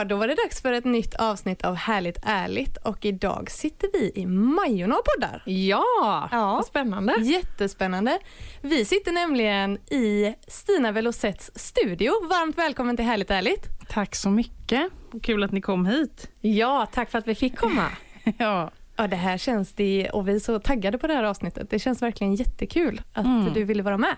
[0.00, 3.88] Så, då var det dags för ett nytt avsnitt av Härligt ärligt och idag sitter
[3.92, 5.42] vi i Majorna och poddar.
[5.46, 5.84] Ja,
[6.32, 6.54] Ja.
[6.54, 7.14] vad spännande.
[7.20, 8.18] Jättespännande.
[8.60, 12.10] Vi sitter nämligen i Stina Velocets studio.
[12.28, 13.66] Varmt välkommen till Härligt ärligt.
[13.88, 14.90] Tack så mycket.
[15.22, 16.30] Kul att ni kom hit.
[16.40, 17.86] Ja, tack för att vi fick komma.
[18.38, 21.70] Ja, Ja, det här känns det, och vi är så taggade på det här avsnittet.
[21.70, 23.52] Det känns verkligen jättekul att Mm.
[23.54, 24.16] du ville vara med.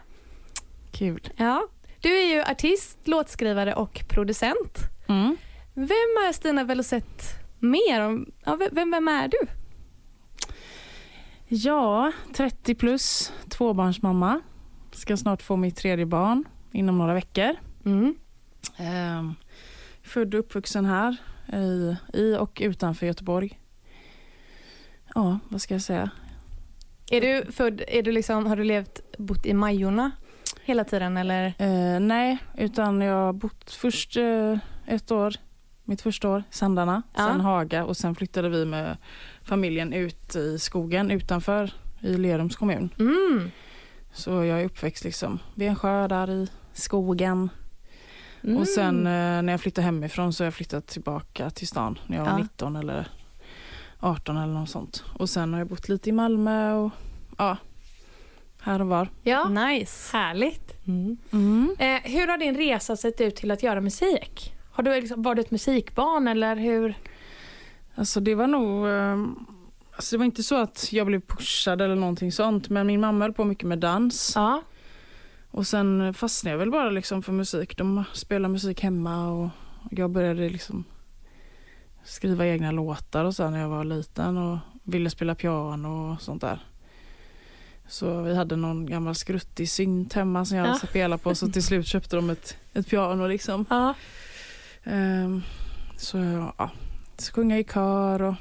[0.92, 1.28] kul.
[1.36, 1.68] Ja.
[2.00, 4.78] Du är ju artist, låtskrivare och producent.
[5.08, 5.36] Mm.
[5.74, 5.88] Vem
[6.28, 7.22] är Stina Velocet
[7.58, 8.00] mer?
[8.00, 9.38] om- Ja, vem- vem, är du?
[11.48, 14.40] Ja, 30 plus, tvåbarnsmamma.
[14.92, 17.54] Ska snart få mitt tredje barn inom några veckor.
[17.84, 18.14] Mm.
[18.76, 19.34] Ehm,
[20.02, 21.16] född och uppvuxen här
[21.52, 23.58] i, i och utanför Göteborg.
[25.14, 26.10] Ja, vad ska jag säga?
[27.10, 30.10] Är du född, är du liksom, har du levt, bott i Majorna
[30.64, 31.54] hela tiden eller?
[31.58, 35.34] Eh, nej, utan jag har bott först eh, ett år,
[35.84, 37.26] mitt första år, Sandarna, Ja.
[37.28, 38.96] sen Haga och sen flyttade vi med
[39.42, 42.94] familjen ut i skogen utanför i Lerums kommun.
[42.98, 43.50] Mm.
[44.12, 47.50] Så jag är uppväxt liksom vid en sjö där i skogen.
[48.44, 48.56] Mm.
[48.56, 52.16] Och sen eh, när jag flyttade hemifrån så har jag flyttat tillbaka till stan när
[52.16, 52.38] jag var Ja.
[52.38, 53.08] 19 eller
[54.00, 55.04] 18 eller något sånt.
[55.14, 56.90] Och sen har jag bott lite i Malmö och
[57.38, 57.56] ja,
[58.62, 59.08] här och var.
[59.22, 60.16] Ja, Nice.
[60.16, 60.86] härligt.
[60.86, 61.76] Mm.
[61.78, 64.54] Eh, hur har din resa sett ut till att göra musik?
[64.72, 66.94] Har du liksom, var du ett musikbarn eller hur?
[67.94, 69.26] Alltså det var nog, eh,
[69.96, 73.24] alltså det var inte så att jag blev pushad eller någonting sånt men min mamma
[73.24, 74.62] höll på mycket med dans Ja,
[75.50, 77.76] och sen fastnade jag väl bara liksom för musik.
[77.76, 79.48] De spelar musik hemma och
[79.90, 80.84] jag började liksom
[82.04, 86.40] skriva egna låtar och så när jag var liten och ville spela piano och sånt
[86.40, 86.60] där.
[87.88, 90.74] Så vi hade någon gammal skruttig synt hemma som jag Ja.
[90.88, 93.66] spelat på så till slut köpte de ett, ett piano liksom.
[93.70, 93.94] ja.
[94.84, 95.42] Ehm,
[95.96, 96.18] så
[96.58, 96.70] ja,
[97.32, 98.34] sjunga i kör och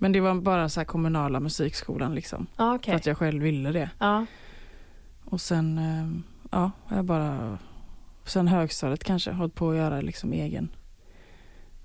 [0.00, 2.46] men det var bara så kommunala musikskolan liksom.
[2.56, 2.94] ja För okej.
[2.94, 3.90] att jag själv ville det.
[3.98, 4.26] Ja.
[5.24, 7.58] Och sen, ehm, ja, jag bara,
[8.24, 10.68] sen högstadiet kanske, hållit på att göra liksom egen.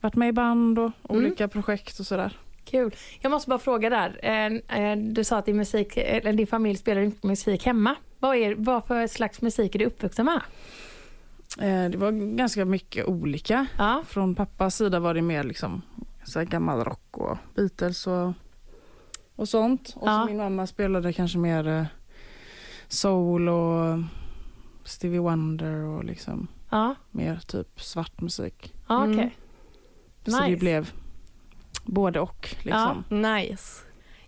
[0.01, 1.23] Varit med i band och Mm.
[1.25, 2.37] olika projekt och sådär.
[2.65, 2.95] Kul.
[3.21, 4.19] Jag måste bara fråga där.
[4.23, 7.95] Eh, eh, Du sa att din, musik, eller din familj spelar musik hemma.
[8.19, 10.41] Vad, är, vad för slags musik är du uppvuxen med?
[11.59, 13.65] Eh, det var ganska mycket olika.
[13.77, 14.03] Ja.
[14.07, 15.81] Från pappas sida var det mer liksom
[16.23, 18.33] så här gammal rock och Beatles och,
[19.35, 19.93] och sånt.
[19.95, 20.21] Och Ja.
[20.21, 21.85] så min mamma spelade kanske mer eh,
[22.87, 23.99] soul och
[24.83, 28.73] Stevie Wonder och liksom Ja, mer typ svart musik.
[28.87, 29.13] ja okej.
[29.13, 29.29] Mm.
[30.25, 30.49] Så Nice.
[30.51, 30.91] det blev
[31.85, 33.03] både och liksom.
[33.09, 33.81] Nice.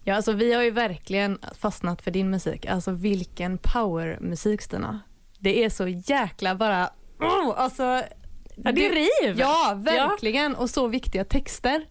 [0.03, 2.66] Ja, alltså vi har ju verkligen fastnat för din musik.
[2.66, 5.00] Alltså vilken powermusik Stina.
[5.40, 6.90] Det är så jäkla bara...
[7.20, 8.02] Oh, alltså,
[8.56, 9.40] Ja, det riv!
[9.40, 10.56] Ja, verkligen.
[10.56, 11.86] Och så viktiga texter.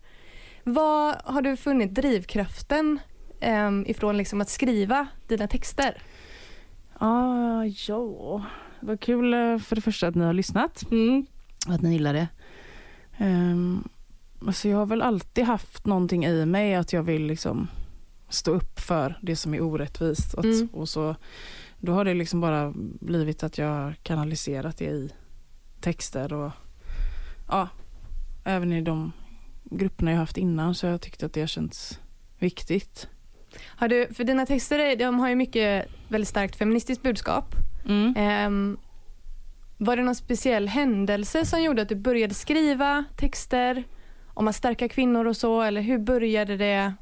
[0.65, 2.99] Vad har du funnit drivkraften
[3.41, 6.03] um, ifrån liksom att skriva dina texter?
[6.99, 8.45] Ah, ja,
[8.81, 10.91] vad kul eh, för det första att ni har lyssnat.
[10.91, 11.27] Mm.
[11.69, 12.29] Att ni gillar det.
[13.21, 13.89] Um,
[14.47, 17.69] alltså jag har väl alltid haft någonting i mig att jag vill liksom
[18.29, 20.34] stå upp för det som är orättvist.
[20.34, 20.69] Och, att, Mm.
[20.73, 21.17] och så,
[21.84, 25.11] då har det liksom bara blivit att jag har kanaliserat det i
[25.81, 26.50] texter och
[27.49, 27.69] ja,
[28.45, 29.12] även i de
[29.65, 32.01] grupperna jag haft innan så har jag tyckt att det har känts
[32.39, 33.09] viktigt.
[33.63, 37.54] Har du, för dina texter de har ju mycket väldigt starkt feministiskt budskap.
[37.89, 38.15] Mm.
[38.16, 38.77] Ehm,
[39.78, 43.84] var det någon speciell händelse som gjorde att du började skriva texter
[44.27, 45.63] om att stärka kvinnor och så?
[45.63, 46.95] Eller hur började det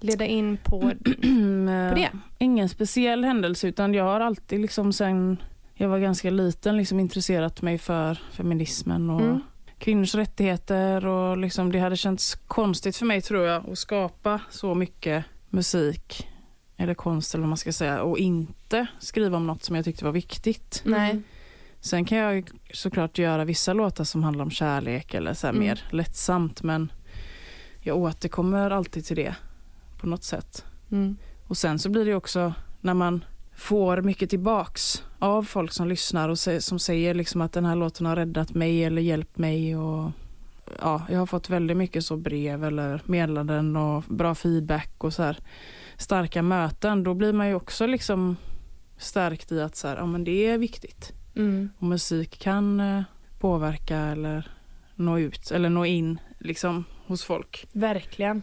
[0.00, 0.92] leda in på,
[1.66, 2.04] på det?
[2.04, 5.42] Eh, Ingen speciell händelse utan jag har alltid liksom sen
[5.74, 9.40] jag var ganska liten liksom intresserat mig för feminismen och Mm.
[9.78, 14.74] kvinnors rättigheter och liksom det hade känts konstigt för mig tror jag att skapa så
[14.74, 16.28] mycket musik
[16.76, 20.04] eller konst eller vad man ska säga och inte skriva om något som jag tyckte
[20.04, 20.82] var viktigt.
[20.84, 21.20] Nej.
[21.80, 25.60] Sen kan jag såklart göra vissa låtar som handlar om kärlek eller så Mm.
[25.60, 26.92] mer lättsamt men
[27.80, 29.34] jag återkommer alltid till det
[30.00, 30.64] på något sätt.
[30.92, 31.16] Mm.
[31.46, 33.24] Och sen så blir det också när man
[33.56, 38.06] får mycket tillbaks av folk som lyssnar och som säger liksom att den här låten
[38.06, 39.76] har räddat mig eller hjälpt mig.
[39.76, 40.10] Och,
[40.80, 45.22] ja, jag har fått väldigt mycket så brev eller meddelanden och bra feedback och så
[45.22, 45.38] här
[45.96, 47.04] starka möten.
[47.04, 48.36] Då blir man ju också liksom
[48.98, 51.12] stärkt i att så här, ja, men det är viktigt.
[51.36, 51.70] Mm.
[51.78, 53.02] Och musik kan eh,
[53.38, 54.50] påverka eller
[54.94, 57.66] nå ut eller nå in liksom hos folk.
[57.72, 58.42] Verkligen.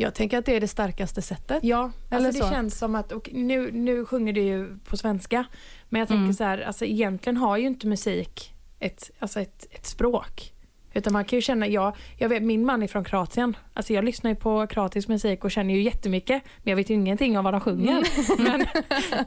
[0.00, 1.64] Jag tänker att det är det starkaste sättet.
[1.64, 2.52] Ja, Eller alltså det så.
[2.54, 5.44] känns som att, och nu, nu sjunger du ju på svenska,
[5.88, 6.34] men jag tänker Mm.
[6.34, 10.52] så här, alltså egentligen har ju inte musik ett, alltså ett, ett språk.
[10.92, 14.04] Utan man kan ju känna, jag, jag vet, min man är från Kroatien, alltså jag
[14.04, 17.44] lyssnar ju på kroatisk musik och känner ju jättemycket, men jag vet ju ingenting om
[17.44, 18.04] vad de sjunger.
[18.42, 18.66] men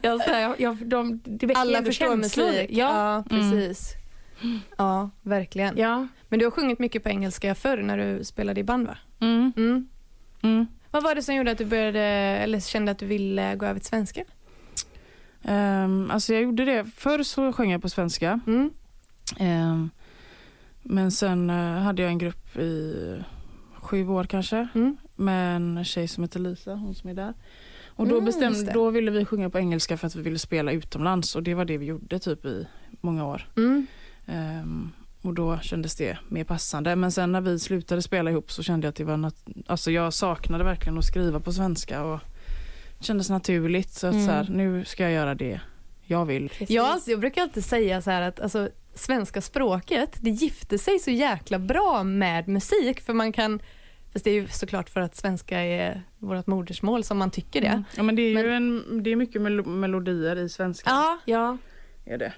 [0.02, 2.46] jag, så här, jag, de, det väcker Alla förstår känslor.
[2.48, 2.70] musik.
[2.72, 3.16] Ja.
[3.18, 3.94] ja precis.
[4.78, 5.78] Ja, verkligen.
[5.78, 6.08] ja.
[6.30, 8.98] Men du har sjungit mycket på engelska förr när du spelade i band va?
[9.22, 9.88] Mm.
[10.44, 10.56] Mm.
[10.56, 10.66] Mm.
[10.92, 13.80] Vad var det som gjorde att du började, eller kände att du ville gå över
[13.80, 14.24] till svenska?
[15.44, 16.86] Um, alltså jag gjorde det.
[16.95, 18.40] Förr så sjöng jag på svenska.
[18.48, 18.69] Mm.
[19.38, 19.90] Ehm,
[20.84, 22.95] men sen eh, hade jag en grupp i
[23.81, 24.98] sju år kanske Mm.
[25.16, 27.34] med en tjej som heter Lisa, hon som är där.
[27.88, 28.72] Och då, Mm, bestämde, det.
[28.72, 31.66] då ville vi sjunga på engelska för att vi ville spela utomlands och det var
[31.66, 32.68] det vi gjorde typ i
[33.01, 33.48] många år.
[33.57, 33.88] Mm.
[35.24, 36.96] Och då kändes det mer passande.
[36.96, 39.92] Men sen när vi slutade spela ihop så kände jag att det var nat- alltså
[39.92, 42.20] jag saknade verkligen att skriva på svenska och
[43.00, 43.90] det kändes naturligt.
[43.94, 44.25] Så att Mm.
[44.25, 45.62] så här, nu ska jag göra det
[46.06, 46.52] jag vill.
[46.68, 51.00] Jag, alltid- jag brukar alltid säga så här att alltså, svenska språket, det gifter sig
[51.00, 53.62] så jäkla bra med musik för man kan
[54.14, 57.68] Fast det är ju såklart för att svenska är vårt modersmål som man tycker det.
[57.68, 57.84] Mm.
[57.98, 58.54] Ja, men det är ju Men-
[58.90, 60.90] en, det är mycket melo- melodier i svenska.
[60.90, 61.58] Ja, Ja,
[62.06, 62.34] Är det.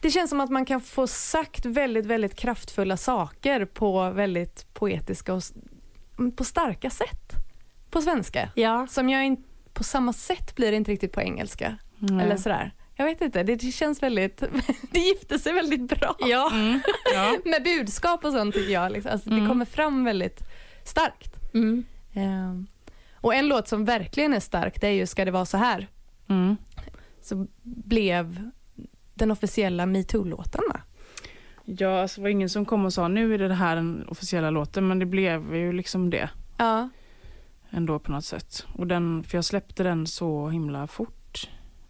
[0.00, 5.32] Det känns som att man kan få sagt väldigt, väldigt kraftfulla saker på väldigt poetiska
[5.32, 5.52] och s-
[6.36, 7.32] på starka sätt
[7.90, 8.50] på svenska.
[8.54, 8.86] ja.
[8.90, 9.42] Som jag inte,
[9.72, 11.76] på samma sätt blir det inte riktigt på engelska.
[11.98, 12.24] Nej.
[12.26, 12.74] Eller sådär.
[12.96, 14.42] Jag vet inte, det, det känns väldigt,
[14.90, 16.16] det gifter sig väldigt bra.
[16.20, 16.50] Ja.
[16.54, 16.80] Mm.
[17.14, 17.36] Ja.
[17.44, 18.92] Med budskap och sånt tycker jag.
[18.92, 19.12] Liksom.
[19.12, 19.48] Alltså, Det Mm.
[19.48, 20.40] kommer fram väldigt
[20.84, 21.54] starkt.
[21.54, 21.84] Mm.
[22.14, 22.66] Ehm,
[23.20, 25.88] Och en låt som verkligen är stark det är ju Ska det vara så här.
[26.28, 26.56] Mm.
[27.22, 28.50] Så blev
[29.18, 30.80] den officiella metoo-låten va?
[31.64, 34.50] Ja, alltså det var ingen som kom och sa nu är det här den officiella
[34.50, 36.88] låten men det blev ju liksom det Ja.
[37.70, 38.66] ändå på något sätt.
[38.74, 41.48] Och den, för jag släppte den så himla fort.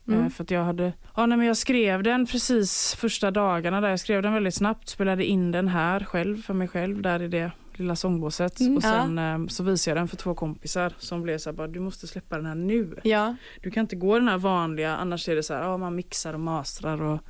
[0.08, 0.24] Mm.
[0.24, 3.88] Eh, För att jag hade, ja nej men jag skrev den precis första dagarna där.
[3.88, 7.28] Jag skrev den väldigt snabbt, spelade in den här själv för mig själv där i
[7.28, 8.60] det lilla sångbåset.
[8.60, 11.56] Mm, och sen eh, så visade jag den för två kompisar som blev så här
[11.56, 12.98] bara du måste släppa den här nu.
[13.04, 13.36] Ja.
[13.62, 16.34] Du kan inte gå den här vanliga, annars är det så här, ja man mixar
[16.34, 17.20] och mastrar och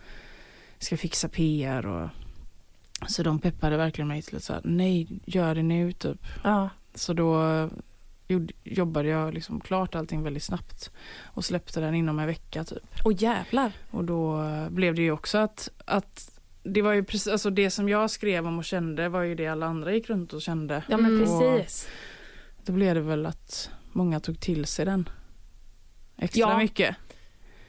[0.79, 2.09] ska fixa PR och
[3.07, 6.27] så de peppade verkligen mig till att säga nej, gör det nu typ.
[6.45, 6.71] Ja.
[6.95, 7.69] Så då
[8.65, 10.91] jobbade jag liksom klart allting väldigt snabbt
[11.25, 12.85] och släppte den inom en vecka typ.
[13.05, 13.73] Och jävlar.
[13.91, 16.38] Och då blev det ju också att, att
[16.69, 19.47] det var ju precis, alltså det som jag skrev om och kände var ju det
[19.47, 20.83] alla andra gick runt och kände.
[20.89, 21.89] ja, men precis.
[22.65, 25.09] Då blev det väl att många tog till sig den
[26.19, 26.97] extra Ja, mycket.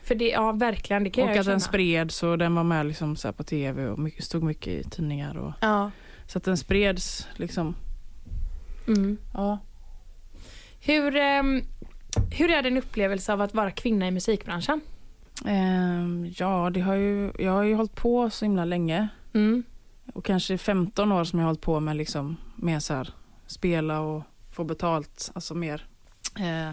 [0.04, 1.60] För det, ja verkligen, det kan Och jag att den känna.
[1.60, 5.38] spreds och den var med liksom så på tv och mycket, stod mycket i tidningar.
[5.38, 5.92] Och, Ja.
[6.28, 7.75] så att den spreds liksom.
[8.88, 9.18] Mm.
[9.34, 9.57] Ja.
[10.82, 11.62] Hur, ehm,
[12.32, 14.82] hur är din upplevelse av att vara kvinna i musikbranschen?
[15.46, 19.08] Ehm, ja, det har ju, jag har ju hållit på så himla länge.
[19.34, 19.63] Mm.
[20.13, 23.13] Och kanske 15 år som jag har hållit på med liksom med så här,
[23.48, 25.31] spela och få betalt.
[25.34, 25.86] Alltså mer,
[26.39, 26.72] eh,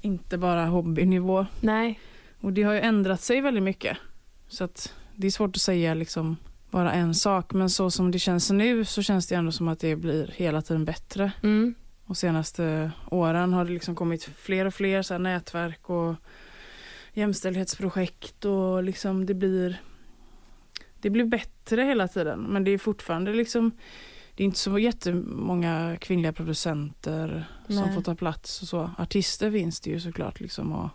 [0.00, 1.46] inte bara hobbynivå.
[1.60, 2.00] Nej.
[2.40, 3.96] Och det har ju ändrat sig väldigt mycket.
[4.48, 6.36] Så att det är svårt att säga liksom
[6.70, 7.52] bara en sak.
[7.52, 10.62] Men så som det känns nu så känns det ändå som att det blir hela
[10.62, 11.32] tiden bättre.
[11.42, 11.74] Mm.
[12.06, 16.14] Och senaste åren har det liksom kommit fler och fler så nätverk och
[17.14, 19.80] jämställdhetsprojekt och liksom det blir
[21.00, 23.70] det blir bättre hela tiden men det är fortfarande liksom
[24.34, 27.94] det är inte så jättemånga kvinnliga producenter som Nej.
[27.94, 28.90] får ta plats och så.
[28.98, 30.88] Artister finns det ju såklart liksom och,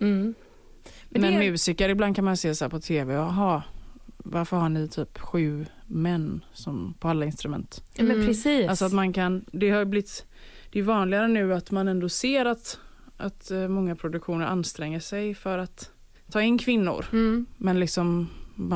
[0.00, 0.34] Mm.
[1.08, 3.62] Men men, det- musiker ibland kan man se så här på tv, jaha
[4.18, 7.82] varför har ni typ sju män som på alla instrument?
[7.94, 8.26] Ja, men Mm.
[8.26, 8.68] precis.
[8.68, 10.26] Alltså att man kan, det har ju blivit,
[10.72, 12.78] det är vanligare nu att man ändå ser att,
[13.16, 15.90] att eh, många produktioner anstränger sig för att
[16.30, 17.06] ta in kvinnor.
[17.12, 17.46] Mm.
[17.56, 18.28] Men liksom,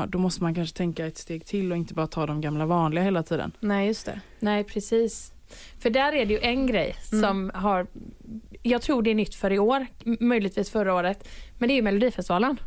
[0.09, 3.05] då måste man kanske tänka ett steg till och inte bara ta de gamla vanliga
[3.05, 3.53] hela tiden.
[3.61, 4.21] Nej, just det.
[4.41, 5.33] Nej, precis.
[5.79, 7.23] För där är det ju en grej Mm.
[7.23, 7.87] som har,
[8.63, 9.87] jag tror det är nytt för i år,
[10.21, 11.29] möjligtvis förra året,
[11.59, 12.61] men det är ju Melodifestivalen.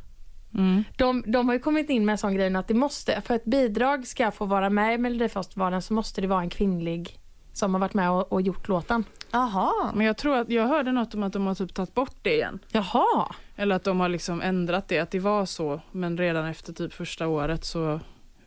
[0.53, 0.83] Mm.
[0.97, 3.45] De, de har ju kommit in med en sån grej att det måste, för att
[3.45, 7.19] bidrag ska få vara med i Melodifestivalen så måste det vara en kvinnlig
[7.53, 9.03] som har varit med och, och gjort låten.
[9.31, 9.91] Aha.
[9.95, 12.33] Men jag tror att jag hörde något om att de har typ tagit bort det
[12.35, 12.59] igen.
[12.71, 13.35] Jaha!
[13.55, 15.81] Eller att de har liksom ändrat det, att det var så.
[15.91, 17.99] Men redan efter typ första året så,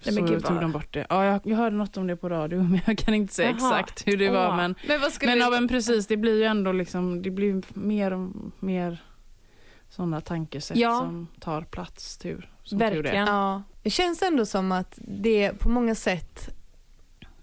[0.04, 1.06] men så tog vad- de bort det.
[1.08, 3.80] Ja, jag, jag hörde något om det på radio men jag kan inte säga Jaha.
[3.80, 4.48] exakt hur det var.
[4.48, 4.56] Åh.
[4.56, 5.44] Men, Men men, det...
[5.44, 9.02] ja, men precis, det blir ju ändå liksom, det blir mer och mer
[9.88, 10.98] sådana tankesätt Ja.
[10.98, 12.18] som tar plats.
[12.18, 12.92] Tur, som tur är.
[12.94, 13.26] Verkligen.
[13.26, 13.62] Ja.
[13.82, 16.48] Det känns ändå som att det på många sätt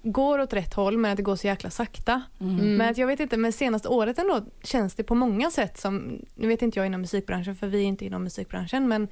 [0.04, 2.22] går åt rätt håll men att det går så jäkla sakta.
[2.40, 2.60] Mm.
[2.60, 2.76] Mm.
[2.78, 6.20] Men att jag vet inte, men senaste året ändå känns det på många sätt som,
[6.36, 9.08] nu vet inte jag inom musikbranschen för vi är inte inom musikbranschen, men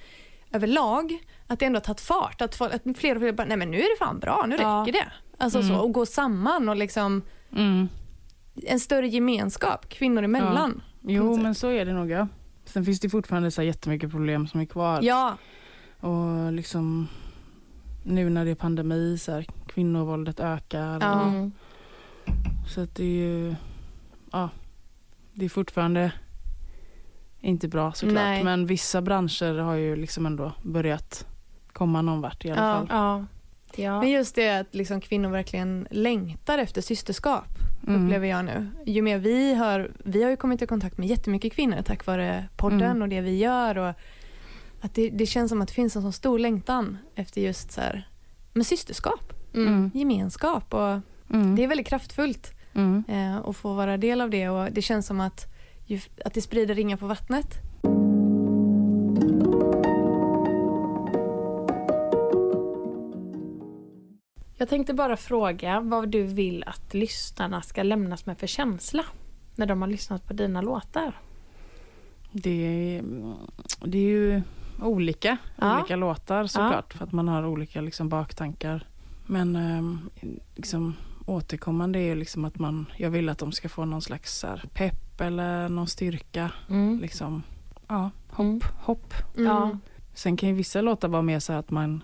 [0.53, 1.17] överlag
[1.47, 2.41] att det ändå har tagit fart.
[2.41, 4.55] Att, folk, att fler och fler bara, nej men nu är det fan bra, nu
[4.61, 4.81] Ja.
[4.87, 5.11] räcker det.
[5.37, 5.69] Alltså Mm.
[5.69, 7.21] så, och gå samman och liksom
[7.55, 7.87] Mm.
[8.65, 10.81] en större gemenskap kvinnor emellan.
[11.01, 11.43] Jo, något sätt.
[11.43, 12.27] men så är det nog ja.
[12.65, 14.99] Sen finns det fortfarande så här jättemycket problem som är kvar.
[15.03, 15.37] Ja,
[15.99, 17.07] Och liksom
[18.03, 20.97] nu när det är pandemi så här, kvinnovåldet ökar.
[21.01, 21.21] Ja.
[21.21, 21.51] Och, Mm.
[22.67, 23.55] så att det är ju,
[24.31, 24.49] ja,
[25.33, 26.11] det är fortfarande
[27.39, 28.13] inte bra såklart.
[28.23, 28.43] Nej.
[28.43, 31.25] Men vissa branscher har ju liksom ändå börjat
[31.73, 32.73] komma någon vart i alla Ja.
[32.73, 32.87] fall.
[32.89, 33.25] Ja.
[33.83, 33.99] ja.
[33.99, 37.47] men just det att liksom kvinnor verkligen längtar efter systerskap
[37.87, 38.03] Mm.
[38.05, 38.67] upplever jag nu.
[38.85, 42.47] Ju mer vi har, vi har ju kommit i kontakt med jättemycket kvinnor tack vare
[42.57, 43.01] podden Mm.
[43.01, 43.77] och det vi gör.
[43.77, 43.93] Och
[44.81, 47.81] att det, det känns som att det finns en så stor längtan efter just så
[47.81, 48.07] här,
[48.53, 49.91] med systerskap, Mm.
[49.93, 50.73] gemenskap.
[50.73, 50.99] Och
[51.33, 51.55] Mm.
[51.55, 53.03] det är väldigt kraftfullt Mm.
[53.07, 54.49] eh, att få vara del av det.
[54.49, 55.45] Och det känns som att,
[55.85, 57.47] ju, att det sprider ringar på vattnet.
[64.57, 69.05] Jag tänkte bara fråga vad du vill att lyssnarna ska lämnas med för känsla
[69.55, 71.19] när de har lyssnat på dina låtar.
[72.31, 72.49] Det,
[72.97, 73.03] är,
[73.85, 74.41] det är ju
[74.81, 75.77] olika, Ja.
[75.79, 78.87] olika låtar såklart för att man har olika liksom, baktankar.
[79.25, 80.09] Men ehm,
[80.55, 80.95] liksom,
[81.25, 84.63] återkommande är ju liksom att man, jag vill att de ska få någon slags här,
[84.73, 86.51] pepp eller någon styrka.
[86.69, 86.99] Mm.
[86.99, 87.43] Liksom,
[87.87, 88.09] ja,
[88.39, 88.61] Mm.
[88.79, 89.13] hopp.
[89.37, 89.77] Ja.
[90.13, 92.03] Sen kan ju vissa låtar vara mer så att man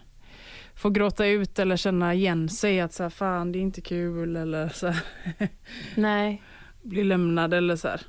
[0.75, 4.35] får gråta ut eller känna igen sig att så här, fan det är inte kul
[4.35, 5.03] eller så här,
[5.95, 6.41] Nej.
[6.81, 8.01] bli lämnad eller så här.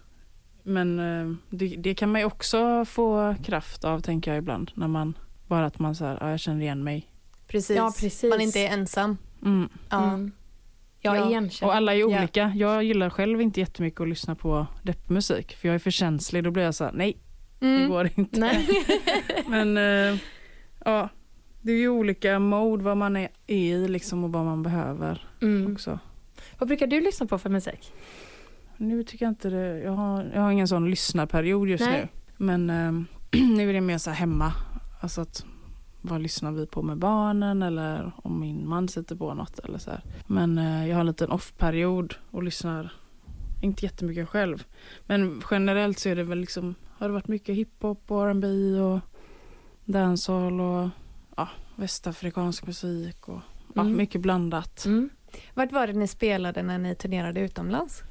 [0.68, 4.88] Men eh, det, det kan man ju också få kraft av tänker jag ibland när
[4.88, 7.12] man bara att man så här, ja, jag känner igen mig.
[7.46, 7.76] Precis.
[7.76, 8.30] Ja, precis.
[8.30, 9.16] Man inte är ensam.
[9.44, 9.68] Mm.
[9.90, 10.04] Ja.
[10.04, 10.32] Mm.
[11.00, 11.28] Jag Ja.
[11.30, 11.70] igenkänner.
[11.70, 12.06] Och alla är Ja.
[12.06, 12.52] olika.
[12.56, 16.44] Jag gillar själv inte jättemycket att lyssna på deppmusik för jag är för känslig.
[16.44, 17.16] Då blir jag så här, nej
[17.58, 17.88] det Mm.
[17.90, 18.40] går inte.
[18.40, 18.68] Nej.
[19.48, 20.18] Men eh,
[20.84, 21.08] ja,
[21.62, 25.72] det är ju olika mode vad man är i liksom och vad man behöver Mm.
[25.72, 25.98] också.
[26.58, 27.92] Vad brukar du lyssna på för musik?
[28.80, 32.00] Nu tycker jag inte det, jag har, jag har ingen sån lyssnarperiod just Nej.
[32.02, 32.08] nu.
[32.36, 34.52] Men eh, nu är det mer så här hemma.
[35.00, 35.44] Alltså att
[36.00, 39.90] vad lyssnar vi på med barnen eller om min man sätter på något eller så
[39.90, 40.02] här.
[40.26, 42.92] Men eh, jag har en liten off-period och lyssnar
[43.62, 44.64] inte jättemycket själv.
[45.06, 48.46] Men generellt så är det väl liksom, har det varit mycket hiphop och R&B
[48.80, 49.00] och
[49.84, 50.88] dancehall och
[51.36, 53.40] ja, västafrikansk musik och
[53.74, 53.96] ja, Mm.
[53.96, 54.84] mycket blandat.
[54.84, 55.10] Mm.
[55.54, 58.02] Vart var det ni spelade när ni turnerade utomlands?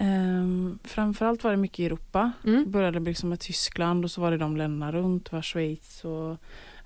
[0.00, 2.32] Um, framförallt var det mycket i Europa.
[2.44, 2.70] Mm.
[2.70, 5.32] började liksom med Tyskland och så var det de länderna runt.
[5.32, 6.36] Var Schweiz och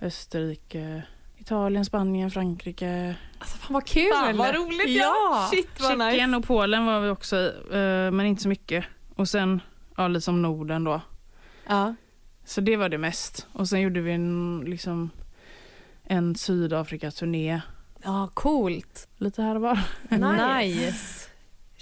[0.01, 1.03] Österrike,
[1.37, 3.17] Italien, Spanien, Frankrike.
[3.39, 4.13] Alltså fan vad kul!
[4.13, 5.15] Fan, vad roligt, ja.
[5.33, 5.49] ja.
[5.51, 6.11] Shit vad nice.
[6.11, 8.85] Tjeckien och Polen var vi också i, eh, men inte så mycket.
[9.15, 9.61] Och sen
[9.97, 11.01] ja, lite som Norden då.
[11.67, 11.95] Ja.
[12.45, 13.47] Så det var det mest.
[13.53, 15.11] Och sen gjorde vi en, liksom,
[16.05, 17.61] en Sydafrika-turné
[18.03, 19.09] ja, coolt.
[19.17, 19.79] lite här och var.
[20.11, 21.22] Nice.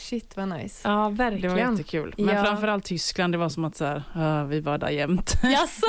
[0.00, 0.88] Shit vad nice.
[0.88, 1.57] Ja, Det var verkligen.
[1.71, 2.14] jättekul.
[2.19, 2.45] Men Ja.
[2.45, 5.35] framförallt Tyskland, det var som att så här, ja, vi var där jämt.
[5.42, 5.87] Jaså?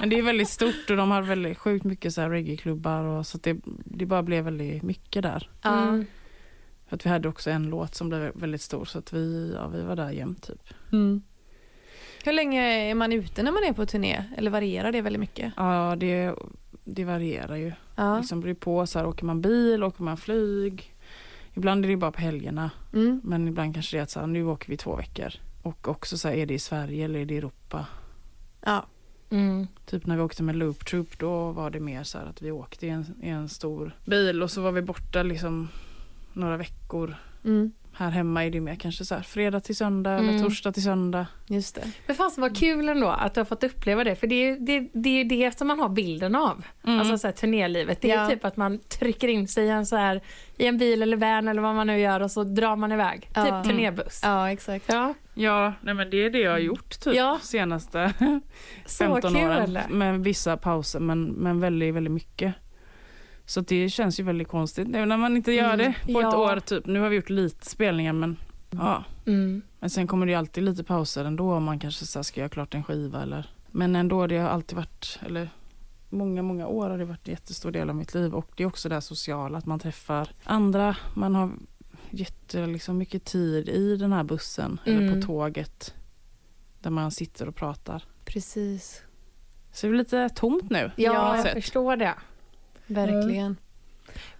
[0.00, 3.26] Men det är väldigt stort och de har väldigt sjukt mycket så här reggaeklubbar och
[3.26, 5.50] så att det, det bara blev väldigt mycket där.
[5.62, 5.82] Ja.
[5.82, 6.06] Mm.
[6.88, 9.68] För att vi hade också en låt som blev väldigt stor så att vi, ja,
[9.68, 10.62] vi var där jämt typ.
[10.92, 11.22] Mm.
[12.24, 14.24] Hur länge är man ute när man är på turné?
[14.36, 15.52] Eller varierar det väldigt mycket?
[15.56, 16.34] Ja, det,
[16.84, 17.72] det varierar ju.
[17.96, 18.18] Ja.
[18.18, 20.94] Liksom beror på, så här, åker man bil, åker man flyg?
[21.54, 23.20] Ibland är det bara på helgerna, Mm.
[23.24, 25.28] men ibland kanske det är att så här, nu åker vi två veckor.
[25.62, 27.86] Och också så här, är det i Sverige eller är det i Europa?
[28.64, 28.86] Ja.
[29.30, 29.66] Mm.
[29.86, 32.50] Typ när vi åkte med Loop Troop då var det mer så här att vi
[32.50, 35.68] åkte i en, i en stor bil och så var vi borta liksom
[36.32, 37.14] några veckor.
[37.44, 37.72] Mm.
[38.00, 40.42] Här hemma är det mer kanske så här fredag till söndag eller Mm.
[40.42, 41.26] torsdag till söndag.
[41.48, 41.82] Just det.
[42.06, 44.14] Men fasen vad kul ändå att du har fått uppleva det.
[44.16, 46.64] För det är det, det, är det som man har bilden av.
[46.86, 47.00] Mm.
[47.00, 48.00] Alltså så här, turnélivet.
[48.00, 48.28] Det är Ja.
[48.28, 50.20] typ att man trycker in sig i en, så här,
[50.56, 53.30] i en bil eller van eller vad man nu gör och så drar man iväg.
[53.34, 53.44] Ja.
[53.44, 54.20] Typ turnébuss.
[54.24, 54.84] Ja, exakt.
[54.88, 57.38] Ja, Ja, nej men det är det jag har gjort typ Ja.
[57.42, 58.12] senaste
[58.86, 59.44] så 15 kul.
[59.44, 59.78] åren.
[59.90, 62.54] Med vissa pauser men, men väldigt, väldigt mycket.
[63.50, 65.78] Så det känns ju väldigt konstigt nu när man inte gör Mm.
[66.06, 66.36] det på ett Ja.
[66.54, 66.86] år typ.
[66.86, 68.36] Nu har vi gjort lite spelningar men
[68.70, 69.04] ja.
[69.26, 69.62] Mm.
[69.80, 72.40] Men sen kommer det ju alltid lite pauser ändå om man kanske så här, ska
[72.40, 73.50] göra klart en skiva eller.
[73.70, 75.50] Men ändå, det har alltid varit, eller
[76.08, 78.66] många, många år har det varit en jättestor del av mitt liv och det är
[78.66, 80.96] också det här sociala, att man träffar andra.
[81.14, 81.50] Man har
[82.10, 85.20] jätte, liksom, mycket tid i den här bussen eller Mm.
[85.20, 85.94] på tåget
[86.80, 88.04] där man sitter och pratar.
[88.24, 89.02] Precis.
[89.72, 90.78] Så det är lite tomt nu.
[90.96, 91.52] Ja, Ja, jag sätt.
[91.54, 92.14] förstår det.
[92.90, 93.56] Verkligen.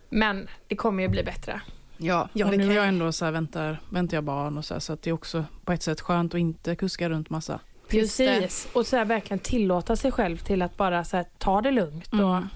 [0.08, 1.60] Men det kommer ju bli bättre.
[1.98, 4.74] Ja, Ja, nu kan är jag ändå så här, väntar, väntar jag barn och så
[4.74, 7.60] här, så att det är också på ett sätt skönt att inte kuska runt massa.
[7.88, 8.68] Precis.
[8.72, 12.12] Och så här, verkligen tillåta sig själv till att bara så här, ta det lugnt.
[12.12, 12.48] Och, Mm.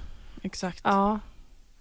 [0.42, 0.80] Exakt.
[0.84, 1.18] Ja,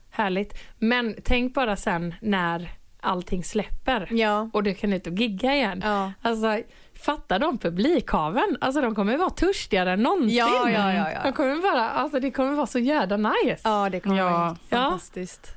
[0.10, 0.58] härligt.
[0.80, 2.72] Men tänk bara sen när
[3.04, 4.50] allting släpper Ja.
[4.54, 5.82] och du kan ut och gigga igen.
[5.84, 6.12] Ja.
[6.22, 6.60] Alltså,
[6.94, 8.58] fatta de publikhaven.
[8.62, 10.36] Alltså de kommer vara törstigare än någonsin.
[10.38, 11.20] Ja, ja, ja, ja.
[11.24, 13.62] De kommer bara, alltså, det kommer vara så jävla nice.
[13.64, 14.30] Ja, det kommer Ja.
[14.30, 15.56] vara fantastiskt.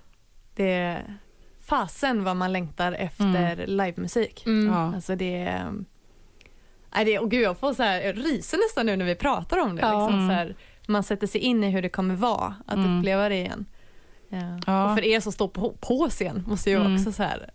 [0.56, 1.04] Det är
[1.66, 4.46] fasen vad man längtar efter livemusik.
[4.46, 4.74] Mm.
[4.74, 4.94] Ja.
[4.94, 5.72] Alltså det är...
[6.94, 9.58] Nej, det, och gud, jag får så här, jag ryser nästan nu när vi pratar
[9.58, 9.82] om det.
[9.82, 9.92] Ja.
[10.00, 10.28] Liksom, Mm.
[10.28, 10.56] så här,
[10.88, 12.98] man sätter sig in i hur det kommer vara att Mm.
[12.98, 13.66] uppleva det igen.
[14.28, 14.58] Ja.
[14.66, 14.90] Ja.
[14.90, 16.94] Och för er som står på, på scen måste ju Mm.
[16.94, 17.50] också så här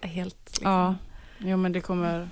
[0.00, 0.36] helt...
[0.46, 0.70] Liksom.
[0.70, 0.94] Ja,
[1.38, 2.28] jo, men det kommer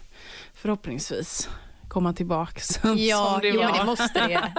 [0.54, 1.48] förhoppningsvis
[1.88, 3.64] komma tillbaks Ja, som det var.
[3.64, 4.52] men det måste det.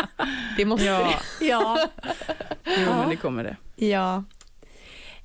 [0.57, 0.97] Det måste Ja.
[1.39, 1.45] det.
[1.45, 1.87] Ja.
[2.65, 3.85] Jo, men det kommer det.
[3.85, 4.23] Ja.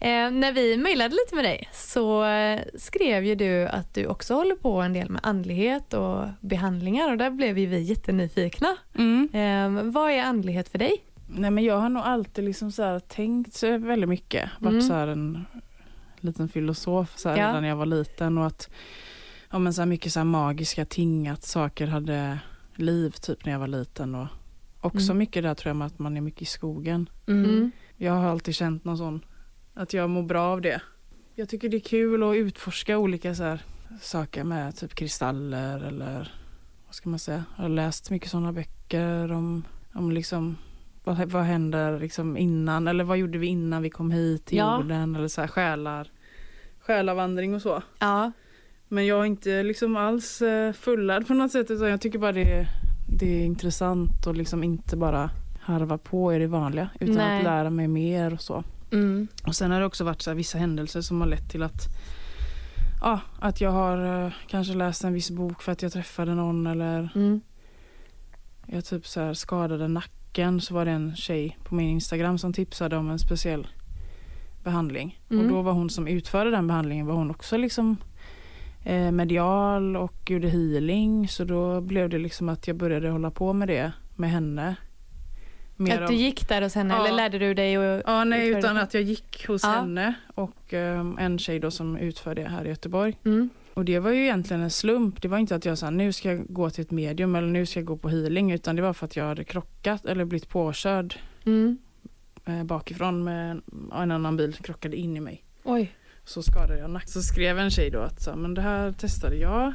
[0.00, 4.34] Eh, när vi mejlade lite med dig så eh, skrev ju du att du också
[4.34, 8.76] håller på en del med andlighet och behandlingar och där blev ju vi jättenyfikna.
[8.98, 9.28] Mm.
[9.32, 11.04] Eh, vad är andlighet för dig?
[11.30, 14.50] Nej, men jag har nog alltid liksom så här tänkt så väldigt mycket.
[14.58, 14.82] Varit Mm.
[14.88, 15.44] så här en
[16.20, 17.48] liten filosof så här Ja.
[17.48, 18.70] redan när jag var liten och att
[19.50, 22.38] ja, men så här mycket så här magiska ting, att saker hade
[22.74, 24.26] liv typ när jag var liten och
[24.80, 25.18] också Mm.
[25.18, 27.08] mycket där tror jag med att man är mycket i skogen.
[27.26, 27.70] Mm.
[27.96, 29.24] Jag har alltid känt någon sån,
[29.74, 30.80] att jag mår bra av det.
[31.34, 33.62] Jag tycker det är kul att utforska olika så här
[34.00, 36.32] saker med typ kristaller eller
[36.86, 37.44] vad ska man säga.
[37.56, 40.56] Jag har läst mycket sådana böcker om, om liksom
[41.14, 44.76] vad, vad händer liksom innan eller vad gjorde vi innan vi kom hit till Ja.
[44.80, 46.10] jorden eller så här själar,
[46.80, 47.82] själavandring och så.
[47.98, 48.32] Ja.
[48.88, 52.32] Men jag är inte liksom alls eh, fullad på något sätt utan jag tycker bara
[52.32, 52.68] det är,
[53.18, 57.38] det är intressant och liksom inte bara harva på i det vanliga utan Nej.
[57.38, 58.64] att lära mig mer och så.
[58.92, 59.28] Mm.
[59.46, 61.82] Och sen har det också varit så vissa händelser som har lett till att
[63.00, 66.66] Ja, att jag har eh, kanske läst en viss bok för att jag träffade någon
[66.66, 67.40] eller Mm.
[68.66, 70.17] jag typ så här skadade nacken
[70.60, 73.68] så var det en tjej på min Instagram som tipsade om en speciell
[74.64, 75.18] behandling.
[75.30, 75.44] Mm.
[75.44, 77.96] Och då var hon som utförde den behandlingen var hon också liksom
[78.84, 83.52] eh, medial och gjorde healing så då blev det liksom att jag började hålla på
[83.52, 84.76] med det med henne.
[85.76, 87.06] Mer Att du gick där hos henne Ja.
[87.06, 87.78] eller lärde du dig?
[87.78, 88.02] Och...
[88.06, 88.82] Ja, nej, utan det?
[88.82, 89.68] att jag gick hos Ja.
[89.70, 93.16] henne och eh, en tjej då som utförde det här i Göteborg.
[93.24, 93.50] Mm.
[93.78, 95.22] Och det var ju egentligen en slump.
[95.22, 97.66] Det var inte att jag sa nu ska jag gå till ett medium eller nu
[97.66, 100.48] ska jag gå på healing utan det var för att jag hade krockat eller blivit
[100.48, 101.14] påkörd
[101.46, 101.78] Mm.
[102.46, 103.60] eh, bakifrån med
[103.92, 105.44] en, annan bil krockade in i mig.
[105.64, 105.92] Oj.
[106.24, 107.08] Så skadade jag nacken.
[107.08, 109.72] Så skrev en tjej då att så, men det här testade jag.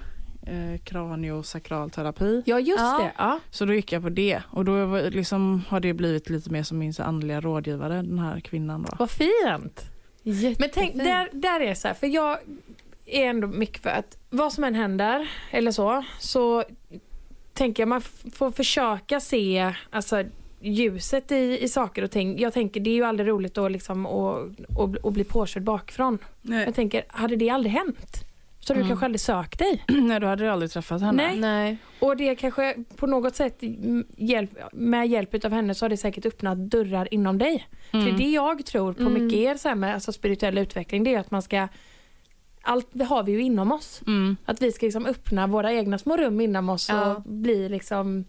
[0.48, 2.44] Eh, kraniosakral terapi.
[2.46, 3.00] Ja, just Ja.
[3.04, 3.12] det.
[3.18, 3.40] Ja.
[3.52, 6.64] Så då gick jag på det och då var, liksom, har det blivit lite mer
[6.64, 8.96] som min så, andliga rådgivare den här kvinnan då.
[9.00, 9.90] Vad fint.
[10.24, 10.98] Men tänk, Jättefint.
[11.04, 12.38] där, där är det så här, för jag
[13.06, 16.64] är ändå mycket för att vad som än händer eller så, så
[17.54, 18.02] tänker jag man
[18.34, 20.24] får försöka se alltså,
[20.62, 22.40] ljuset i, i saker och ting.
[22.40, 26.18] Jag tänker det är ju aldrig roligt att liksom, och, och, och bli påkörd bakifrån.
[26.42, 28.16] Nej, Jag tänker, hade det aldrig hänt?
[28.60, 28.88] Så du Mm.
[28.90, 29.84] kanske aldrig sökt dig?
[30.02, 31.28] nej då hade jag aldrig träffat henne.
[31.28, 31.40] Nej.
[31.40, 31.78] Nej.
[32.00, 33.58] Och det kanske på något sätt
[34.18, 37.68] hjälp, med hjälp av henne så har det säkert öppnat dörrar inom dig.
[37.92, 38.06] Mm.
[38.06, 39.14] För det jag tror på Mm.
[39.14, 41.68] mycket är så här med alltså spirituell utveckling, det är att man ska
[42.64, 44.02] allt det har vi ju inom oss.
[44.08, 44.38] Mm.
[44.46, 47.16] Att vi ska liksom öppna våra egna små rum inom oss Ja.
[47.16, 48.26] och bli liksom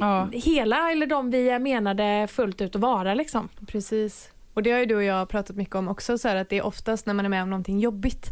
[0.00, 0.28] Ja.
[0.32, 3.48] hela eller de vi är menade fullt ut att vara liksom.
[3.66, 4.30] Precis.
[4.54, 6.58] Och det har ju du och jag pratat mycket om också, så här att det
[6.58, 8.26] är oftast när man är med om någonting jobbigt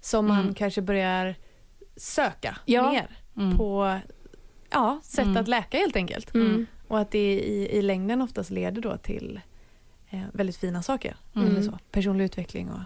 [0.00, 0.54] som man Mm.
[0.54, 1.34] kanske börjar
[1.96, 2.90] söka Ja.
[2.90, 3.06] mer
[3.36, 3.56] Mm.
[3.56, 3.98] på
[4.70, 5.36] ja, sätt Mm.
[5.36, 6.34] att läka helt enkelt.
[6.34, 6.66] Mm.
[6.88, 9.40] Och att det i, i längden oftast leder då till
[10.10, 11.16] eh, väldigt fina saker.
[11.34, 11.48] Mm.
[11.48, 11.78] Eller så.
[11.90, 12.80] Personlig utveckling och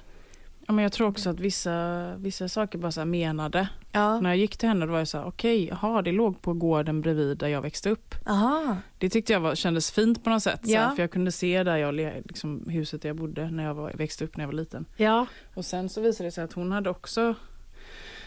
[0.70, 3.68] Ja, men jag tror också att vissa, vissa saker bara så menade.
[3.92, 4.20] ja.
[4.20, 6.52] När jag gick till henne då var jag så här, okej, jaha, det låg på
[6.52, 8.14] gården bredvid där jag växte upp.
[8.26, 8.76] Aha.
[8.98, 10.60] Det tyckte jag var, kändes fint på något sätt.
[10.64, 10.80] Ja.
[10.80, 13.92] här, för jag kunde se där jag, liksom, huset där jag bodde när jag var,
[13.94, 14.84] växte upp när jag var liten.
[14.96, 15.26] Ja.
[15.54, 17.34] Och sen så visade det sig att hon hade också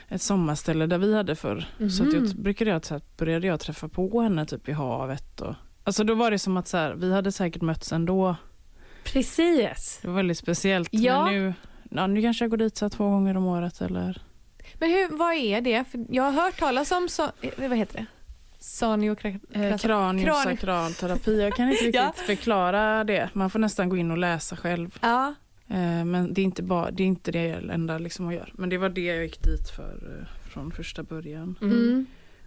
[0.08, 1.66] ett sommarställe där vi hade förr.
[1.98, 2.44] Så att jag Mhm.
[2.44, 5.42] brukade jag, så här, började jag träffa på henne typ vid havet.
[5.42, 8.36] Och, alltså då var det som att så här, vi hade säkert mötts ändå.
[9.04, 10.00] Precis.
[10.02, 10.90] Det var väldigt speciellt.
[10.92, 11.26] Ja.
[11.26, 11.54] Men nu,
[11.96, 14.22] ja, nu kanske jag går dit så två gånger om året eller
[14.80, 15.84] Men hur, vad är det?
[15.84, 18.06] För jag har hört talas om, så, eh, vad heter det?
[19.54, 21.42] Eh, kraniosakral terapi.
[21.42, 22.14] Jag kan inte riktigt Ja.
[22.16, 23.30] förklara det.
[23.34, 24.98] Man får nästan gå in och läsa själv.
[25.02, 25.34] Ja.
[25.68, 28.50] Eh, men det är inte, bara, det, är inte det enda liksom att göra.
[28.54, 31.56] Men det var det jag gick dit för från första början.
[31.62, 31.78] Mm.
[31.78, 32.06] Mm.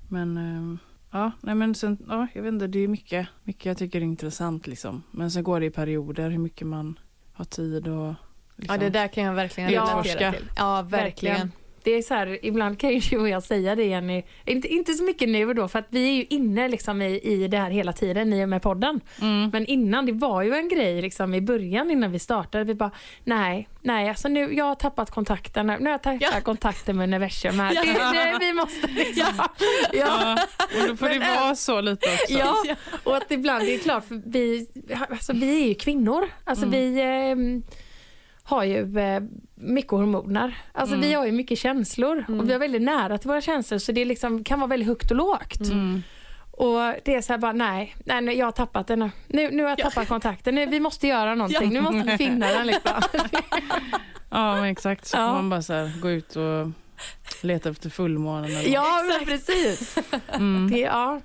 [0.08, 0.78] Men eh,
[1.10, 4.04] ja, nej men sen, ja, jag vet inte, det är mycket, mycket jag tycker är
[4.04, 5.02] intressant liksom.
[5.10, 6.98] Men sen går det i perioder hur mycket man
[7.32, 8.14] har tid och
[8.56, 8.74] liksom.
[8.74, 10.32] ja, det där kan jag verkligen Utforska.
[10.32, 10.44] till.
[10.56, 11.34] Ja, verkligen.
[11.34, 11.52] Verkligen.
[11.84, 14.92] Det är så här, ibland kan ju du och jag säga det Jenny, inte, inte
[14.94, 17.70] så mycket nu då för att vi är ju inne liksom i, i det här
[17.70, 19.00] hela tiden i och med podden.
[19.22, 19.50] Mm.
[19.52, 22.64] Men innan, det var ju en grej liksom i början innan vi startade.
[22.64, 22.90] Vi bara,
[23.24, 25.66] nej, nej, alltså nu, jag har tappat kontakten.
[25.66, 26.40] Nu har jag tappat Ja.
[26.44, 27.72] kontakten med universum här.
[27.74, 27.82] Ja.
[27.84, 27.92] Det,
[28.32, 29.34] det, vi måste liksom.
[29.36, 29.48] Ja.
[29.92, 30.36] Ja,
[30.82, 32.32] och då får det Men, äh, vara så lite också.
[32.38, 34.66] Ja, och att ibland, det är klart, för vi,
[35.10, 36.28] alltså vi är ju kvinnor.
[36.44, 36.78] Alltså Mm.
[36.94, 37.62] vi eh,
[38.46, 39.22] har ju eh,
[39.54, 40.56] mycket hormoner.
[40.72, 41.08] Alltså Mm.
[41.08, 42.40] vi har ju mycket känslor Mm.
[42.40, 45.10] och vi har väldigt nära till våra känslor så det liksom kan vara väldigt högt
[45.10, 45.60] och lågt.
[45.60, 46.02] Mm.
[46.50, 49.10] Och det är så här bara, nej, nej jag har tappat den nu.
[49.28, 49.90] Nu, nu har jag Ja.
[49.90, 50.54] tappat kontakten.
[50.54, 51.72] Nu, vi måste göra någonting.
[51.72, 52.92] Nu måste vi finna den liksom.
[54.30, 55.32] Ja men exakt, så Ja.
[55.32, 56.68] man bara så här, gå ut och
[57.42, 59.98] leta efter fullmånen eller ja, men precis.
[60.32, 60.70] mm.
[60.70, 61.20] Det, ja.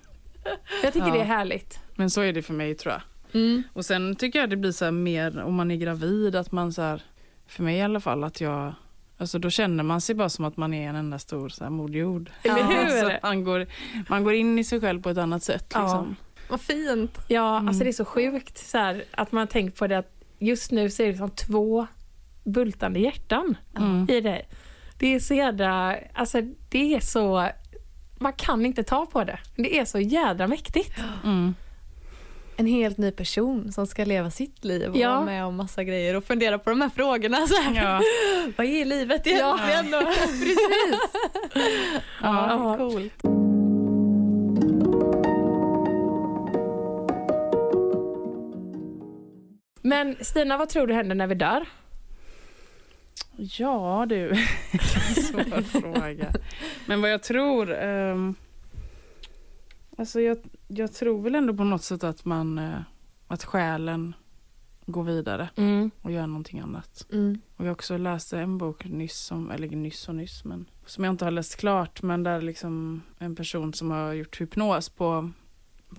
[0.84, 1.13] Jag tycker Ja.
[1.13, 1.79] det är härligt.
[1.95, 3.01] Men så är det för mig tror jag.
[3.41, 3.63] Mm.
[3.73, 6.73] Och sen tycker jag det blir så här mer om man är gravid att man
[6.73, 7.01] så här,
[7.52, 8.74] för mig i alla fall att jag
[9.18, 11.72] Alltså då känner man sig bara som att man är en enda stor så här.
[11.72, 12.54] Eller Ja.
[12.66, 13.02] hur?
[13.02, 13.68] Så att man, går,
[14.10, 15.72] man går in i sig själv på ett annat sätt.
[15.74, 15.82] Ja.
[15.82, 16.16] Liksom.
[16.50, 17.18] Vad fint.
[17.28, 17.68] Ja, Mm.
[17.68, 20.90] alltså det är så sjukt så här, att man tänker på det att just nu
[20.90, 21.88] så är det som två
[22.44, 24.08] bultande hjärtan Mm.
[24.10, 24.48] i dig.
[25.00, 27.48] Det är så jädra, alltså det är så,
[28.20, 29.40] man kan inte ta på det.
[29.56, 30.94] Det är så jädra mäktigt.
[31.24, 31.54] Mm.
[32.62, 35.10] En helt ny person som ska leva sitt liv och Ja.
[35.15, 37.47] vara med om massa grejer och fundera på de här frågorna.
[37.47, 37.84] Så här.
[37.84, 38.02] Ja.
[38.58, 39.89] Vad är livet egentligen?
[39.91, 40.02] Ja.
[40.15, 40.58] Precis.
[42.21, 42.47] Ja.
[42.50, 42.78] Ja.
[42.78, 43.24] Coolt.
[49.82, 51.65] Men Stina, vad tror du händer när vi dör?
[53.38, 54.36] Ja du,
[55.15, 56.32] svår fråga.
[56.86, 58.36] Men vad jag tror, ehm,
[60.02, 60.38] alltså jag,
[60.68, 62.80] jag tror väl ändå på något sätt att man, eh,
[63.28, 64.16] att själen
[64.86, 65.50] går vidare
[66.02, 67.08] och gör någonting annat.
[67.12, 67.42] Mm.
[67.56, 71.14] Och jag också läste en bok nyss, som, eller nyss och nyss, men som jag
[71.14, 75.32] inte har läst klart, men där liksom en person som har gjort hypnos på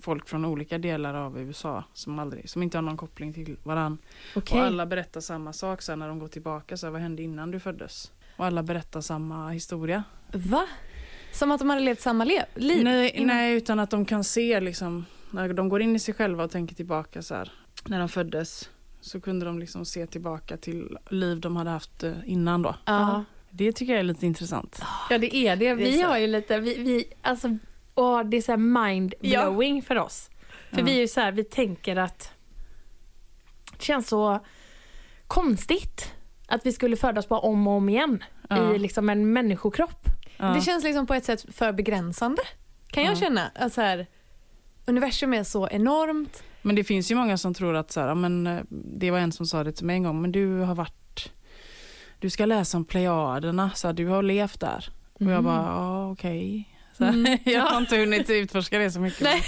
[0.01, 3.97] folk från olika delar av USA som, aldrig, som inte har någon koppling till varann.
[4.35, 4.59] Okej.
[4.59, 6.77] Och alla berättar samma sak sen när de går tillbaka.
[6.77, 8.11] Så här, vad hände innan du föddes?
[8.37, 10.03] Och alla berättar samma historia.
[10.33, 10.67] Va?
[11.33, 12.83] Som att de hade levt samma le- liv?
[12.83, 16.13] Nej, innan- nej, utan att de kan se liksom, när de går in i sig
[16.13, 17.51] själva och tänker tillbaka så här.
[17.85, 18.69] När de föddes
[19.01, 22.75] så kunde de liksom se tillbaka till liv de hade haft eh, innan då.
[22.85, 23.23] Ja.
[23.49, 24.81] Det tycker jag är lite intressant.
[25.09, 25.73] Ja det är det.
[25.75, 27.57] Vi har ju lite, vi, vi alltså,
[27.95, 30.29] åh, det är så här mind-blowing för oss.
[30.71, 30.83] För Ja.
[30.85, 32.31] vi är ju så här, vi tänker att
[33.77, 34.39] det känns så
[35.27, 36.11] konstigt
[36.47, 38.75] att vi skulle födas bara om och om igen Ja.
[38.75, 40.05] i liksom en människokropp.
[40.53, 42.41] Det känns liksom på ett sätt för begränsande.
[42.87, 43.15] Kan jag Ja.
[43.19, 43.51] känna.
[43.55, 44.07] Alltså här,
[44.85, 46.43] universum är så enormt.
[46.61, 49.31] Men det finns ju många som tror att så här, men, eh, det var en
[49.31, 51.31] som sa det till mig en gång, men du har varit,
[52.19, 54.89] du ska läsa om plejaderna, så här, du har levt där.
[55.13, 55.43] Och jag Mm.
[55.43, 56.69] bara, ja okej.
[56.99, 57.37] Här, Mm.
[57.45, 59.21] Jag har inte hunnit utforska det så mycket.
[59.21, 59.41] Nej.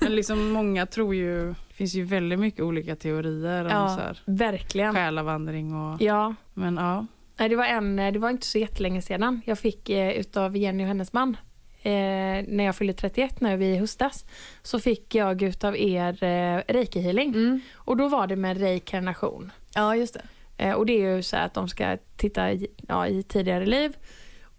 [0.00, 3.88] Men liksom många tror ju, det finns ju väldigt mycket olika teorier om Ja.
[3.88, 4.94] så här, Verkligen.
[4.94, 6.34] själavandring och, Ja.
[6.54, 7.06] men ja.
[7.40, 10.82] Nej, det var, en, det var inte så jättelänge sedan jag fick eh, utav Jenny
[10.84, 11.36] och hennes man
[11.82, 14.24] eh, när jag fyllde 31 nu i höstas
[14.62, 17.60] så fick jag utav er eh, reiki healing Mm.
[17.74, 19.52] och då var det med reinkarnation.
[19.74, 20.22] Ja, just det.
[20.64, 23.96] Eh, och det är ju så att de ska titta i, ja, i tidigare liv.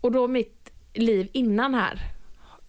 [0.01, 1.99] Och då mitt liv innan här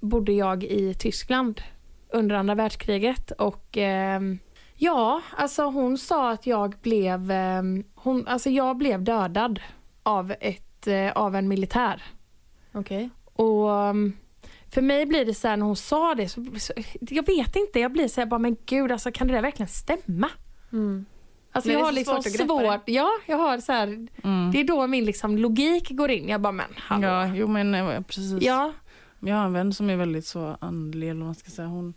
[0.00, 1.60] bodde jag i Tyskland
[2.08, 4.38] under andra världskriget och ehm,
[4.76, 9.60] ja, alltså hon sa att jag blev, ehm, hon, alltså jag blev dödad
[10.02, 12.02] av, ett, eh, av en militär.
[12.72, 13.10] Okej.
[13.34, 14.12] Och um,
[14.70, 17.80] för mig blir det så här när hon sa det, så, så, jag vet inte,
[17.80, 20.28] jag blir så här bara men gud alltså kan det där verkligen stämma?
[20.72, 21.04] Mm.
[21.52, 23.86] Alltså Men jag det är har liksom svårt svårt, ja jag har så här,
[24.22, 24.50] Mm.
[24.52, 26.28] det är då min liksom logik går in.
[26.28, 27.06] Jag bara men hallå.
[27.06, 28.42] Ja, jo men eh, precis.
[28.42, 28.72] Ja,
[29.20, 31.68] Jag har en vän som är väldigt så andlig, eller man ska säga.
[31.68, 31.94] Hon,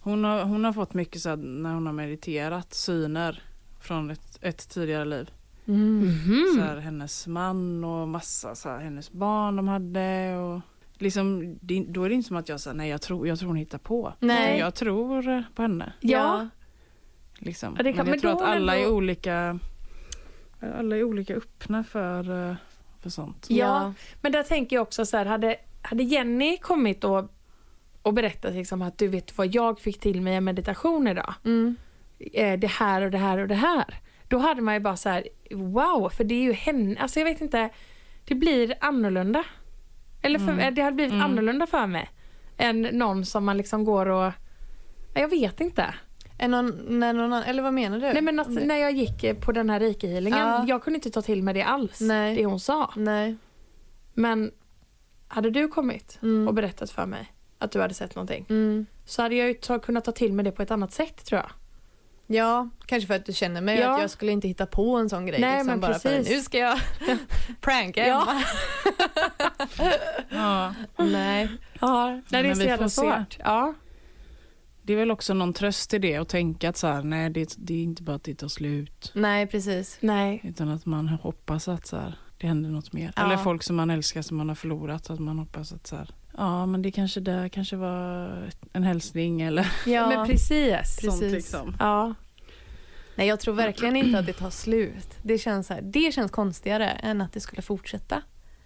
[0.00, 3.42] hon, har, hon har fått mycket så här, när hon har mediterat, syner
[3.80, 5.30] från ett, ett tidigare liv.
[5.68, 6.10] Mm.
[6.56, 10.36] Så här, hennes man och massa så här, hennes barn de hade.
[10.36, 10.60] Och
[10.98, 13.48] liksom, det, då är det inte som att jag säger nej jag tror, jag tror
[13.48, 14.12] hon hittar på.
[14.20, 14.58] Nej.
[14.58, 15.92] Jag tror på henne.
[16.00, 16.48] Ja.
[17.38, 17.74] Liksom.
[17.76, 19.58] Ja, det kan- men jag men tror att alla är olika
[20.78, 22.56] alla är olika öppna för, eh,
[23.02, 23.46] för sånt.
[23.50, 23.92] Ja.
[24.22, 27.30] Men där tänker jag också så här, hade, hade Jenny kommit och,
[28.02, 31.34] och berättat liksom att du vet vad jag fick till mig i meditation idag.
[31.44, 31.76] Mm.
[32.18, 33.94] Eh, det här och det här och det här.
[34.28, 37.24] Då hade man ju bara så här, wow, för det är ju henne, alltså jag
[37.24, 37.70] vet inte,
[38.24, 39.44] det blir annorlunda.
[40.22, 40.74] Eller för, Mm.
[40.74, 41.24] det hade blivit Mm.
[41.24, 42.10] annorlunda för mig.
[42.56, 44.32] Än någon som man liksom går och,
[45.14, 45.94] jag vet inte.
[46.48, 48.12] Någon, när någon eller vad menar du?
[48.12, 50.64] Nej men att, när jag gick eh, på den här rikehealingen, Ja.
[50.68, 52.00] jag kunde inte ta till mig det alls.
[52.00, 52.34] Nej.
[52.36, 52.90] Det hon sa.
[52.96, 53.36] Nej.
[54.14, 54.50] Men
[55.28, 56.48] hade du kommit Mm.
[56.48, 58.86] och berättat för mig att du hade sett någonting Mm.
[59.04, 61.40] så hade jag ju ta, kunnat ta till mig det på ett annat sätt tror
[61.40, 61.50] jag.
[62.26, 63.94] Ja, kanske för att du känner mig Ja.
[63.94, 65.40] att jag skulle inte hitta på en sån grej.
[65.40, 66.28] Nej, liksom, men bara precis.
[66.28, 66.78] För, nu ska jag
[67.60, 68.04] pranka.
[68.06, 68.42] Emma.
[70.28, 70.74] Ja.
[70.96, 71.48] Nej.
[71.80, 73.38] Ja, nej, det är men så vi jävla svårt.
[73.44, 73.74] Ja.
[74.82, 77.54] Det är väl också någon tröst i det och tänka att så här, nej det,
[77.58, 79.10] det är inte bara att det tar slut.
[79.14, 79.98] Nej, precis.
[80.00, 80.40] Nej.
[80.44, 83.12] Utan att man hoppas att så här, det händer något mer.
[83.16, 83.24] Ja.
[83.24, 85.10] Eller folk som man älskar som man har förlorat.
[85.10, 89.40] Att man hoppas att så här, ja men det kanske där kanske var en hälsning
[89.42, 90.08] eller Ja.
[90.16, 90.96] Men precis.
[91.00, 91.32] sånt Precis.
[91.32, 91.76] liksom.
[91.78, 92.14] Ja.
[93.14, 95.08] Nej, jag tror verkligen inte att det tar slut.
[95.22, 98.22] Det känns, så här, det känns konstigare än att det skulle fortsätta.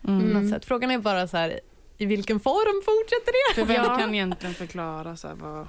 [0.09, 0.50] Mm.
[0.50, 0.64] sätt.
[0.64, 1.61] Frågan är bara så här,
[1.98, 3.61] i vilken form fortsätter det?
[3.61, 3.98] För vem Ja.
[3.98, 5.66] kan egentligen förklara så här, vad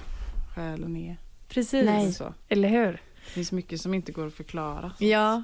[0.56, 1.18] själen är?
[1.50, 1.86] Precis.
[1.86, 2.14] Nej.
[2.14, 2.34] Så.
[2.50, 2.92] Eller hur?
[3.26, 4.92] Det finns mycket som inte går att förklara.
[5.00, 5.44] Ja.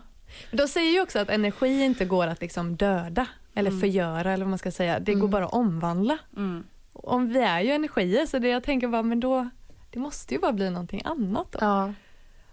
[0.51, 3.25] De säger ju också att energi inte går att liksom döda
[3.57, 3.79] eller Mm.
[3.81, 4.99] förgöra eller vad man ska säga.
[4.99, 5.31] Det går Mm.
[5.31, 6.17] bara att omvandla.
[6.37, 6.63] Mm.
[6.93, 9.49] Om vi är ju energier så det jag tänker bara, men då,
[9.91, 11.57] det måste ju bara bli någonting annat då.
[11.61, 11.93] Ja.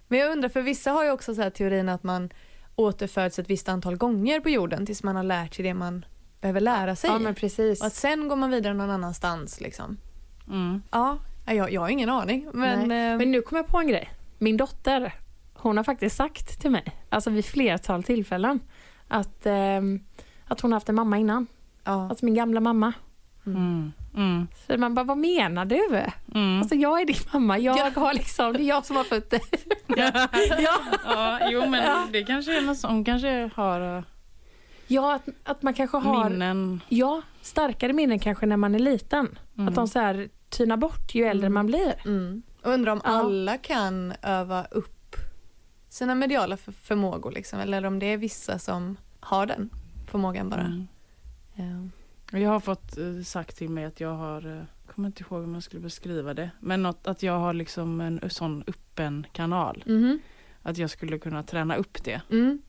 [0.08, 2.30] Men jag undrar, för vissa har ju också så här teorin att man
[2.76, 6.04] återföds ett visst antal gånger på jorden tills man har lärt sig det man
[6.40, 7.10] behöver lära sig.
[7.10, 7.80] ja, men precis.
[7.80, 9.96] Och att sen går man vidare någon annanstans liksom.
[10.48, 10.82] Mm.
[10.90, 12.48] Ja, jag, jag har ingen aning.
[12.52, 14.10] Men, eh, Men nu kom jag på en grej.
[14.38, 15.14] Min dotter,
[15.54, 18.60] hon har faktiskt sagt till mig, alltså vid flertal tillfällen,
[19.08, 20.00] att, ehm,
[20.48, 21.46] att hon har haft en mamma innan.
[21.84, 22.08] ja.
[22.08, 22.92] Alltså min gamla mamma.
[23.46, 23.92] Mm.
[24.16, 24.46] Mm.
[24.66, 26.02] Så man bara, vad menar du?
[26.34, 26.58] Mm.
[26.60, 27.90] Alltså jag är din mamma, jag Ja.
[27.96, 29.40] har liksom, det är jag som har fött dig.
[29.86, 30.28] ja.
[31.04, 32.06] ja, jo men Ja.
[32.12, 34.02] det kanske är något som, kanske har uh,
[34.86, 36.80] ja, att, att man kanske har minnen.
[36.88, 39.38] ja, starkare minnen kanske när man är liten.
[39.56, 39.68] Mm.
[39.68, 41.54] Att de så här tynar bort ju äldre Mm.
[41.54, 41.94] man blir.
[42.04, 42.42] Mm.
[42.62, 43.10] Undrar om Ja.
[43.10, 45.16] alla kan öva upp
[45.88, 49.70] sina mediala för- förmågor liksom, eller om det är vissa som har den
[50.14, 50.60] förmågan bara.
[50.60, 50.88] Mm.
[51.54, 52.38] Ja.
[52.38, 55.54] Jag har fått eh, sagt till mig att jag har, uh, kommer inte ihåg om
[55.54, 59.84] jag skulle beskriva det, men något, att jag har liksom en sån öppen kanal.
[59.86, 60.18] Mhm.
[60.62, 62.20] Att jag skulle kunna träna upp det.
[62.30, 62.62] Mm.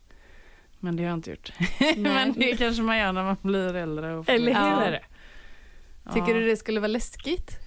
[0.80, 1.54] Men det har jag inte gjort.
[1.98, 4.16] Men det kanske man gör när man blir äldre.
[4.16, 5.00] Och Eller hur?
[6.04, 7.60] Ja, Tycker du det skulle vara läskigt?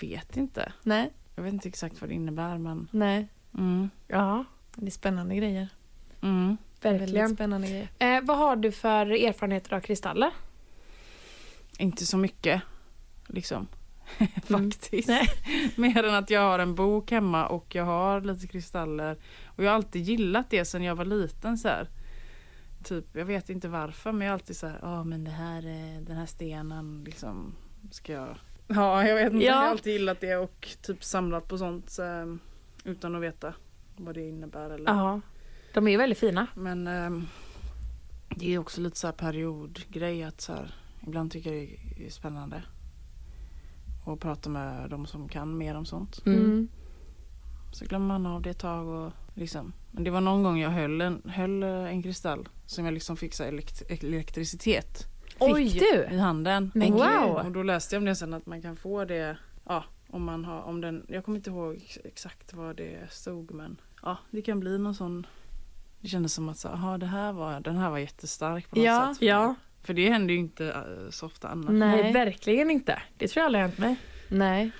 [0.00, 0.72] Vet inte.
[0.82, 1.12] Nej.
[1.34, 2.88] Jag vet inte exakt vad det innebär men.
[2.90, 3.28] Nej.
[3.54, 3.90] Mm.
[4.08, 5.68] Ja, Det är spännande grejer.
[6.22, 6.56] Mm.
[6.90, 7.34] Väldigt verkligen.
[7.34, 7.88] spännande grejer.
[7.98, 10.30] Eh, vad har du för erfarenheter av kristaller?
[11.78, 12.62] Inte så mycket.
[13.28, 13.66] Liksom.
[14.48, 14.70] Mm.
[14.70, 15.08] Faktiskt.
[15.08, 15.28] Nej.
[15.76, 19.16] Mer än att jag har en bok hemma och jag har lite kristaller.
[19.46, 21.88] Och jag har alltid gillat det sen jag var liten så här.
[22.84, 25.58] Typ, jag vet inte varför men jag är alltid så här, ja men det här,
[25.66, 27.54] eh, den här stenen liksom
[27.90, 28.36] ska jag...
[28.68, 29.52] Ja jag vet inte, Ja.
[29.52, 32.38] jag har alltid gillat det och typ samlat på sånt så,
[32.84, 33.54] utan att veta
[33.96, 34.90] vad det innebär eller.
[35.74, 36.46] De är ju väldigt fina.
[36.54, 37.26] Men ehm,
[38.28, 40.74] det är också lite så här periodgrej att så här,
[41.06, 42.62] ibland tycker jag det är spännande.
[44.06, 46.22] att prata med de som kan mer om sånt.
[46.26, 46.38] Mm.
[46.44, 46.68] Mm.
[47.72, 49.72] Så glömmer man av det ett tag och liksom.
[49.90, 53.16] Men det var någon gång jag höll en, höll eh, en kristall som jag liksom
[53.16, 55.04] fick så elekt- elektricitet
[55.56, 56.06] Fick du?
[56.10, 56.70] i handen.
[56.74, 57.36] Men och, wow.
[57.46, 60.44] och då läste jag om det sen att man kan få det, ja om man
[60.44, 64.42] har, om den, jag kommer inte ihåg ex- exakt vad det stod men ja det
[64.42, 65.26] kan bli någon sån
[66.06, 68.84] det kändes som att så, aha, det här var, den här var jättestark på något
[68.84, 69.08] Ja.
[69.08, 69.18] sätt.
[69.18, 69.46] För, Ja.
[69.46, 69.54] mig.
[69.82, 71.70] för det händer ju inte eh, så ofta annars.
[71.70, 72.02] Nej.
[72.02, 72.12] Nej.
[72.12, 73.02] verkligen inte.
[73.16, 73.96] Det tror jag aldrig hänt mig.
[74.28, 74.70] Nej.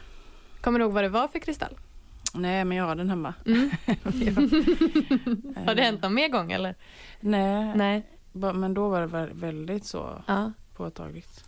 [0.60, 1.76] Kommer du ihåg vad det var för kristall?
[2.34, 3.34] Nej men jag har den hemma.
[3.46, 3.70] Mm.
[5.66, 6.74] Har det hänt någon mer gång eller?
[7.20, 8.06] Nej, Nej.
[8.32, 10.52] men då var det vä- väldigt så Ja.
[10.76, 11.44] påtagligt.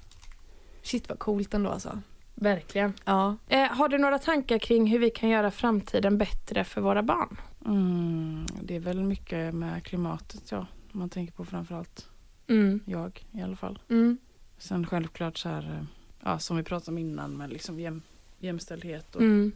[0.83, 2.01] Shit vad coolt ändå alltså.
[2.41, 2.93] Verkligen.
[3.05, 3.37] Ja.
[3.49, 7.37] Eh, har du några tankar kring hur vi kan göra framtiden bättre för våra barn?
[7.67, 10.67] Mm, det är väl mycket med klimatet ja.
[10.93, 12.09] Man tänker på framförallt
[12.49, 12.81] Mm.
[12.87, 13.79] jag i alla fall.
[13.91, 14.19] Mm.
[14.59, 15.87] Sen självklart så här,
[16.25, 18.03] ja, som vi pratade om innan med liksom jäm,
[18.39, 19.53] jämställdhet och Mm.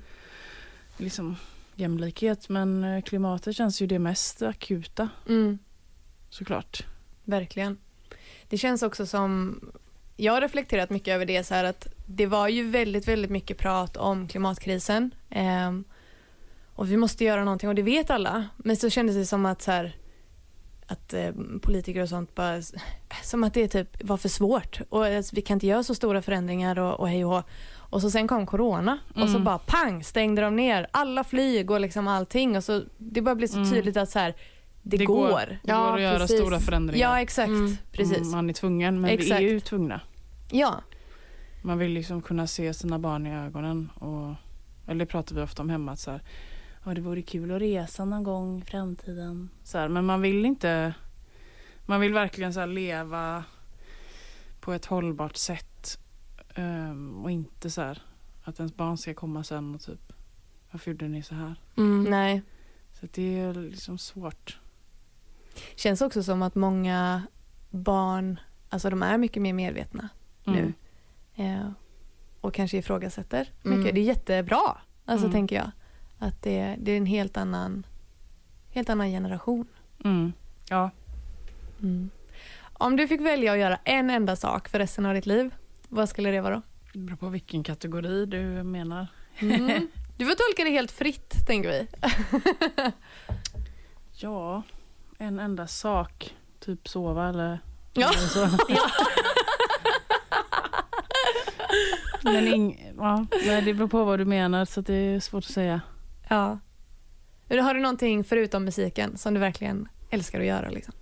[0.97, 1.37] liksom
[1.75, 2.49] jämlikhet.
[2.49, 5.59] Men eh, klimatet känns ju det mest akuta Mm.
[6.31, 6.87] såklart.
[7.25, 7.79] Verkligen.
[8.49, 9.61] Det känns också som,
[10.17, 13.59] jag har reflekterat mycket över det så här att det var ju väldigt, väldigt mycket
[13.59, 15.15] prat om klimatkrisen.
[15.31, 15.85] Ehm,
[16.75, 18.45] och vi måste göra någonting och det vet alla.
[18.57, 19.97] Men så kändes det som att så här,
[20.87, 21.31] att eh,
[21.63, 22.63] politiker och sånt bara,
[23.23, 26.23] som att det typ var för svårt och alltså, vi kan inte göra så stora
[26.23, 27.43] förändringar och, och hej och hå.
[27.75, 29.45] Och så sen kom corona och så Mm.
[29.45, 33.47] bara pang stängde de ner alla flyg och liksom allting och så det bara blev
[33.49, 33.71] så Mm.
[33.71, 34.35] tydligt att så här,
[34.83, 35.29] det, Det går.
[35.29, 35.47] går.
[35.47, 36.41] Det Ja, går att göra precis.
[36.41, 37.09] stora förändringar.
[37.09, 37.77] Ja exakt, Mm.
[37.93, 38.19] precis.
[38.23, 39.41] Om Man är tvungen, men vi Exakt.
[39.41, 40.01] är ju tvungna.
[40.51, 40.75] Ja,
[41.63, 43.91] Man vill liksom kunna se sina barn i ögonen.
[43.95, 44.35] Och,
[44.87, 45.93] eller det pratar vi ofta om hemma.
[45.93, 46.23] Att så här,
[46.85, 49.51] ja, det vore kul att resa någon gång i framtiden.
[49.65, 50.95] Så här, men man vill inte...
[51.87, 53.45] Man vill verkligen så leva
[54.61, 55.99] på ett hållbart sätt.
[56.55, 58.03] ehm, och inte så här
[58.45, 60.13] att ens barn ska komma sen och typ
[60.71, 61.55] varför gjorde ni så här?
[61.77, 62.05] Mm.
[62.05, 62.43] nej.
[63.01, 64.59] Så det är liksom svårt.
[65.77, 67.23] Känns också som att många
[67.71, 70.09] barn, alltså de är mycket mer medvetna
[70.47, 70.61] Mm.
[70.65, 70.73] nu.
[71.43, 71.71] Eh,
[72.41, 73.81] och kanske ifrågasätter mycket.
[73.83, 73.95] Mm.
[73.95, 75.33] Det är jättebra, alltså Mm.
[75.33, 75.71] tänker jag.
[76.19, 77.87] Att det, det är en helt annan,
[78.71, 79.67] helt annan generation.
[80.05, 80.33] Mm.
[80.69, 80.91] Ja.
[82.73, 85.55] Om du fick välja att göra en enda sak för resten av ditt liv,
[85.89, 86.63] vad skulle det vara då?
[86.93, 89.07] Det beror på vilken kategori du menar.
[89.39, 89.89] Mm.
[90.17, 91.87] Du får tolka det helt fritt, tänker vi.
[94.13, 94.63] Ja,
[95.19, 96.35] en enda sak.
[96.61, 97.59] Typ sova eller,
[97.93, 98.09] Ja.
[98.09, 98.41] eller så.
[102.23, 105.51] Men ing, ja, nej, det beror på vad du menar så det är svårt att
[105.51, 105.81] säga.
[106.29, 106.59] Ja.
[107.49, 110.71] Har du någonting förutom musiken som du verkligen älskar att göra?
[110.71, 110.95] Liksom?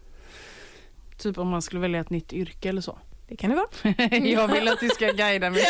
[1.19, 2.99] Typ om man skulle välja ett nytt yrke eller så.
[3.29, 4.17] Det kan det vara.
[4.27, 5.63] jag vill att du ska guida mig.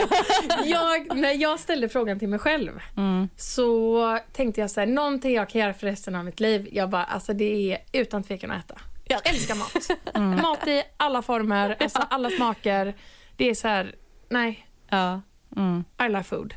[0.64, 3.28] jag, när jag ställde frågan till mig själv Mm.
[3.36, 6.68] så tänkte jag så här, någonting jag kan göra för resten av mitt liv.
[6.72, 8.80] Jag bara, alltså det är utan tvekan att äta.
[9.04, 10.00] Jag älskar mat.
[10.14, 10.42] Mm.
[10.42, 12.94] Mat i alla former, alltså alla smaker.
[13.36, 13.94] Det är så här,
[14.28, 15.20] nej, Ja.
[15.56, 15.84] Mm.
[16.06, 16.54] I love food.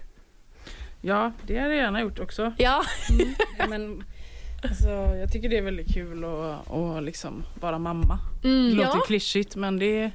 [1.02, 2.54] Ja, det har jag gärna gjort också.
[2.58, 2.84] Ja.
[3.70, 4.04] Men,
[4.64, 8.20] alltså, jag tycker det är väldigt kul att, att liksom vara mamma.
[8.42, 8.76] Det Mm.
[8.78, 9.04] låter Ja.
[9.08, 10.12] klyschigt men det,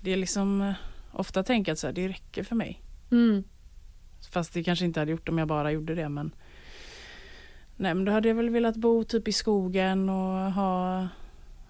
[0.00, 0.72] det är liksom eh,
[1.12, 2.82] ofta tänkt att så här, det räcker för mig.
[3.10, 3.44] Mm.
[4.30, 6.34] Fast det kanske inte hade gjort om jag bara gjorde det men
[7.76, 11.08] Nej men då hade jag väl velat bo typ i skogen och ha,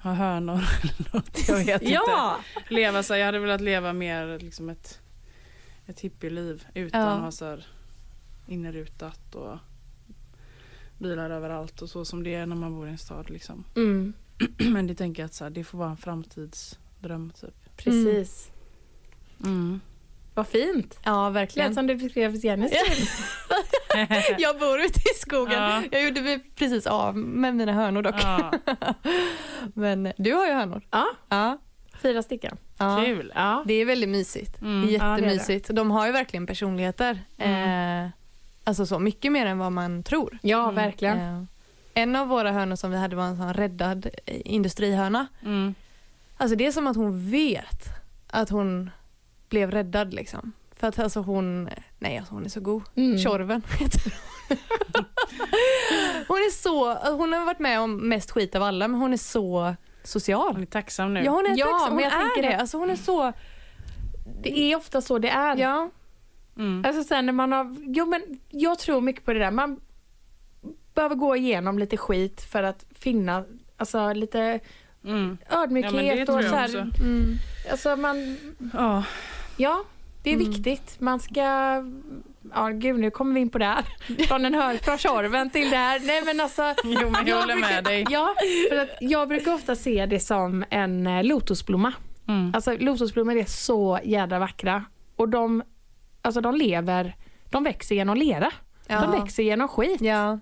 [0.07, 1.49] ha hönor eller något.
[1.49, 1.95] Jag vet inte.
[1.95, 2.37] ja.
[2.69, 5.01] Leva så jag hade velat leva mer liksom ett,
[5.87, 7.09] ett hippieliv utan Ja.
[7.11, 7.67] att ha så här
[8.47, 9.59] innerutat och
[10.99, 13.65] bilar överallt och så som det är när man bor i en stad liksom.
[13.77, 14.13] Mm,
[14.59, 17.77] Men det tänker jag att så här, det får vara en framtidsdröm typ.
[17.77, 18.51] precis.
[19.45, 19.81] Mm.
[20.37, 20.99] Vad fint.
[21.03, 21.75] Ja, Lät verkligen.
[21.75, 23.09] som du beskrev Jennys liv.
[24.39, 25.63] Jag bor ute i skogen.
[25.63, 25.83] Ja.
[25.93, 28.15] Jag gjorde mig precis av med mina hönor dock.
[28.23, 28.53] Ja,
[29.75, 30.83] Men du har ju hönor.
[30.91, 31.59] Ja, Ja.
[32.03, 32.57] fyra stycken.
[32.79, 33.03] ja.
[33.05, 33.33] kul.
[33.35, 33.65] Ja.
[33.67, 34.61] Det är väldigt mysigt.
[34.61, 34.89] Mm.
[34.89, 35.21] Är Ja, det det.
[35.27, 35.69] jättemysigt.
[35.73, 37.21] De har ju verkligen personligheter.
[37.39, 38.05] Mm.
[38.05, 38.11] Eh,
[38.65, 40.39] alltså så mycket mer än vad man tror.
[40.43, 40.75] Ja, Mm.
[40.75, 41.19] verkligen.
[41.19, 41.43] Eh,
[41.95, 45.27] en av våra hönor som vi hade var en sån räddad eh, industrihöna.
[45.43, 45.75] Mm.
[46.37, 47.83] Alltså det är som att hon vet
[48.29, 48.91] att hon
[49.49, 50.53] blev räddad liksom.
[50.77, 52.83] För att alltså hon, nej alltså hon är så god.
[52.95, 53.19] Mm.
[53.19, 54.13] Tjorven heter hon.
[56.29, 59.17] Hon är så, hon har varit med om mest skit av alla men hon är
[59.17, 60.63] så Hon social.
[60.63, 61.25] är tacksam nu.
[61.25, 62.55] Ja hon är Ja, tacksam, hon men jag är tänker det.
[62.55, 63.33] att- Alltså hon är så,
[64.43, 65.57] Det är ofta så det är.
[65.57, 65.91] ja.
[66.57, 66.85] Mm.
[66.87, 69.51] Alltså sen när man har, jo men jag tror mycket på det där.
[69.51, 69.81] Man
[70.95, 73.45] behöver gå igenom lite skit för att finna,
[73.77, 74.61] alltså lite
[75.05, 75.39] Mm.
[75.51, 76.79] Ja, ödmjukhet men det tror och så här, också.
[77.03, 77.37] Mm.
[77.71, 78.37] Alltså man,
[78.73, 79.05] Ja.
[79.57, 79.85] Ja
[80.23, 80.51] det är Mm.
[80.51, 81.01] viktigt.
[81.01, 81.43] Man ska,
[82.55, 83.85] ja gud nu kommer vi in på det här.
[84.29, 86.01] Från en hör, från Tjorven till det här.
[86.01, 86.63] Nej men alltså.
[86.85, 88.05] Jo men jag håller brukar, med dig.
[88.11, 88.35] Ja,
[88.71, 91.93] för att jag brukar ofta se det som en eh, lotusblomma.
[92.29, 92.53] Mm.
[92.55, 94.85] Alltså lotusblommor är så jädra vackra.
[95.17, 95.63] Och de,
[96.23, 97.17] alltså de lever,
[97.51, 98.51] de växer genom lera.
[98.87, 99.01] Ja.
[99.01, 100.01] De växer genom skit.
[100.01, 100.39] ja,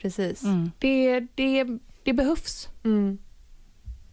[0.00, 0.42] precis.
[0.44, 0.70] Mm.
[0.78, 1.66] Det, det,
[2.02, 3.18] det behövs Mm.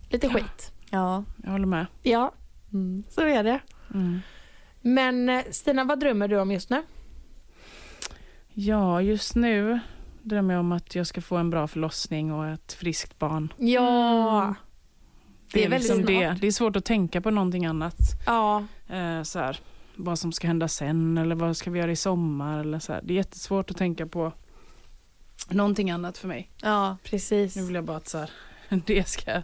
[0.09, 0.33] lite Ja.
[0.33, 0.71] skit.
[0.89, 1.23] Ja.
[1.43, 1.85] Jag håller med.
[2.03, 2.31] Ja,
[2.73, 3.03] Mm.
[3.09, 3.59] så är det.
[3.95, 4.19] Mm.
[4.81, 6.83] Men eh, Stina, vad drömmer du om just nu?
[8.53, 9.79] Ja, just nu
[10.21, 13.53] drömmer jag om att jag ska få en bra förlossning och ett friskt barn.
[13.57, 14.41] Ja.
[14.43, 14.53] Mm.
[15.51, 16.37] Det, Det är väldigt liksom det.
[16.41, 17.95] Det är svårt att tänka på någonting annat.
[18.25, 18.63] Ja.
[18.89, 19.59] Eh, så här,
[19.95, 22.59] vad som ska hända sen eller vad ska vi göra i sommar.
[22.59, 23.01] Eller så här.
[23.03, 24.33] Det är jättesvårt att tänka på
[25.49, 26.51] någonting annat för mig.
[26.61, 26.97] Ja.
[27.03, 27.55] Precis.
[27.55, 28.29] Nu vill jag bara att så här,
[28.85, 29.41] det ska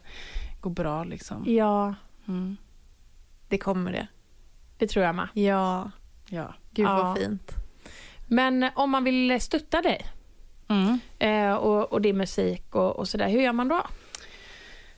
[0.62, 1.04] gå bra.
[1.04, 1.44] Liksom.
[1.48, 1.96] Ja,
[2.28, 2.58] Mm.
[3.48, 4.08] Det kommer det.
[4.82, 5.28] Det tror jag med.
[5.34, 5.92] Ja.
[6.30, 6.54] Ja.
[6.72, 7.04] Gud Ja.
[7.04, 7.52] vad fint.
[8.28, 10.06] Men eh, om man vill stötta dig
[10.68, 11.00] Mm.
[11.20, 13.82] eh, och, och din musik och, och sådär, hur gör man då?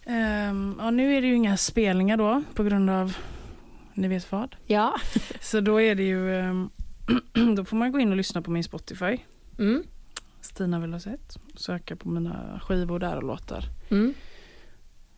[0.05, 3.17] Ehm, ja, nu är det ju inga spelningar då på grund av
[3.93, 4.55] ni vet vad.
[4.65, 4.93] Ja.
[5.41, 6.69] Så då är det ju ehm,
[7.55, 9.17] då får man gå in och lyssna på min Spotify.
[9.59, 9.83] Mm.
[10.41, 11.37] Stina Velocet.
[11.55, 13.63] Söka på mina skivor där och låtar.
[13.91, 14.13] Mm.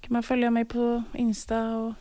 [0.02, 1.94] kan man följa mig på Insta och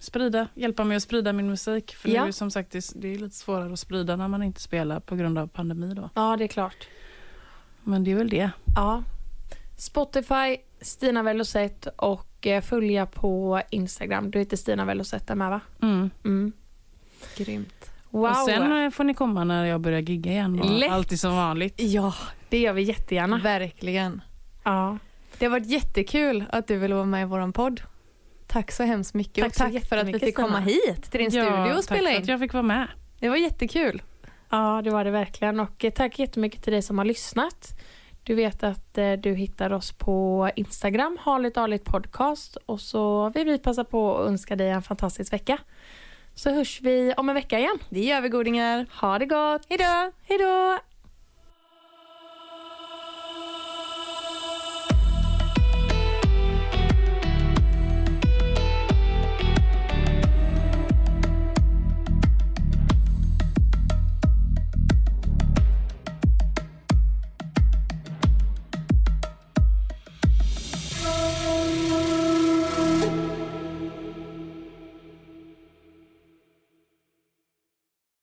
[0.00, 1.94] sprida, hjälpa mig att sprida min musik.
[1.94, 2.14] För Ja.
[2.14, 5.00] det är ju som sagt det är, lite svårare att sprida när man inte spelar
[5.00, 6.10] på grund av pandemi då.
[6.14, 6.88] Ja, det är klart.
[7.84, 8.50] Men det är väl det.
[8.76, 9.02] Ja.
[9.76, 14.30] Spotify, Stina Velocet och eh, följa på Instagram.
[14.30, 15.60] Du heter Stina Velocet där med va?
[15.82, 16.10] Mm.
[16.24, 16.52] Mm.
[17.36, 17.90] Grymt.
[18.10, 18.24] Wow.
[18.30, 20.56] Och sen eh, får ni komma när jag börjar gigga igen.
[20.56, 20.90] Lätt.
[20.90, 21.74] allt är som vanligt.
[21.80, 22.14] Ja,
[22.48, 23.38] det gör vi jättegärna.
[23.38, 24.20] Verkligen.
[24.64, 24.98] Ja.
[25.38, 27.80] Det har varit jättekul att du ville vara med i vår podd.
[28.48, 31.30] Tack så hemskt mycket Tack och tack för att vi fick komma hit till din
[31.30, 32.22] studio och tack spela för in.
[32.22, 32.88] att jag fick vara med.
[33.20, 34.02] Det var jättekul.
[34.50, 35.60] ja, det var det verkligen.
[35.60, 37.78] Och eh, tack jättemycket till dig som har lyssnat.
[38.22, 42.56] Du vet att eh, du hittar oss på Instagram, Harligt Arligt Podcast.
[42.66, 45.58] Och så vill vi passa på att önska dig en fantastisk vecka.
[46.34, 47.78] Så hörs vi om en vecka igen.
[47.90, 48.86] Det gör vi godingar.
[49.00, 49.62] Ha det gott!
[49.68, 50.12] Hejdå!
[50.22, 50.78] Hej då!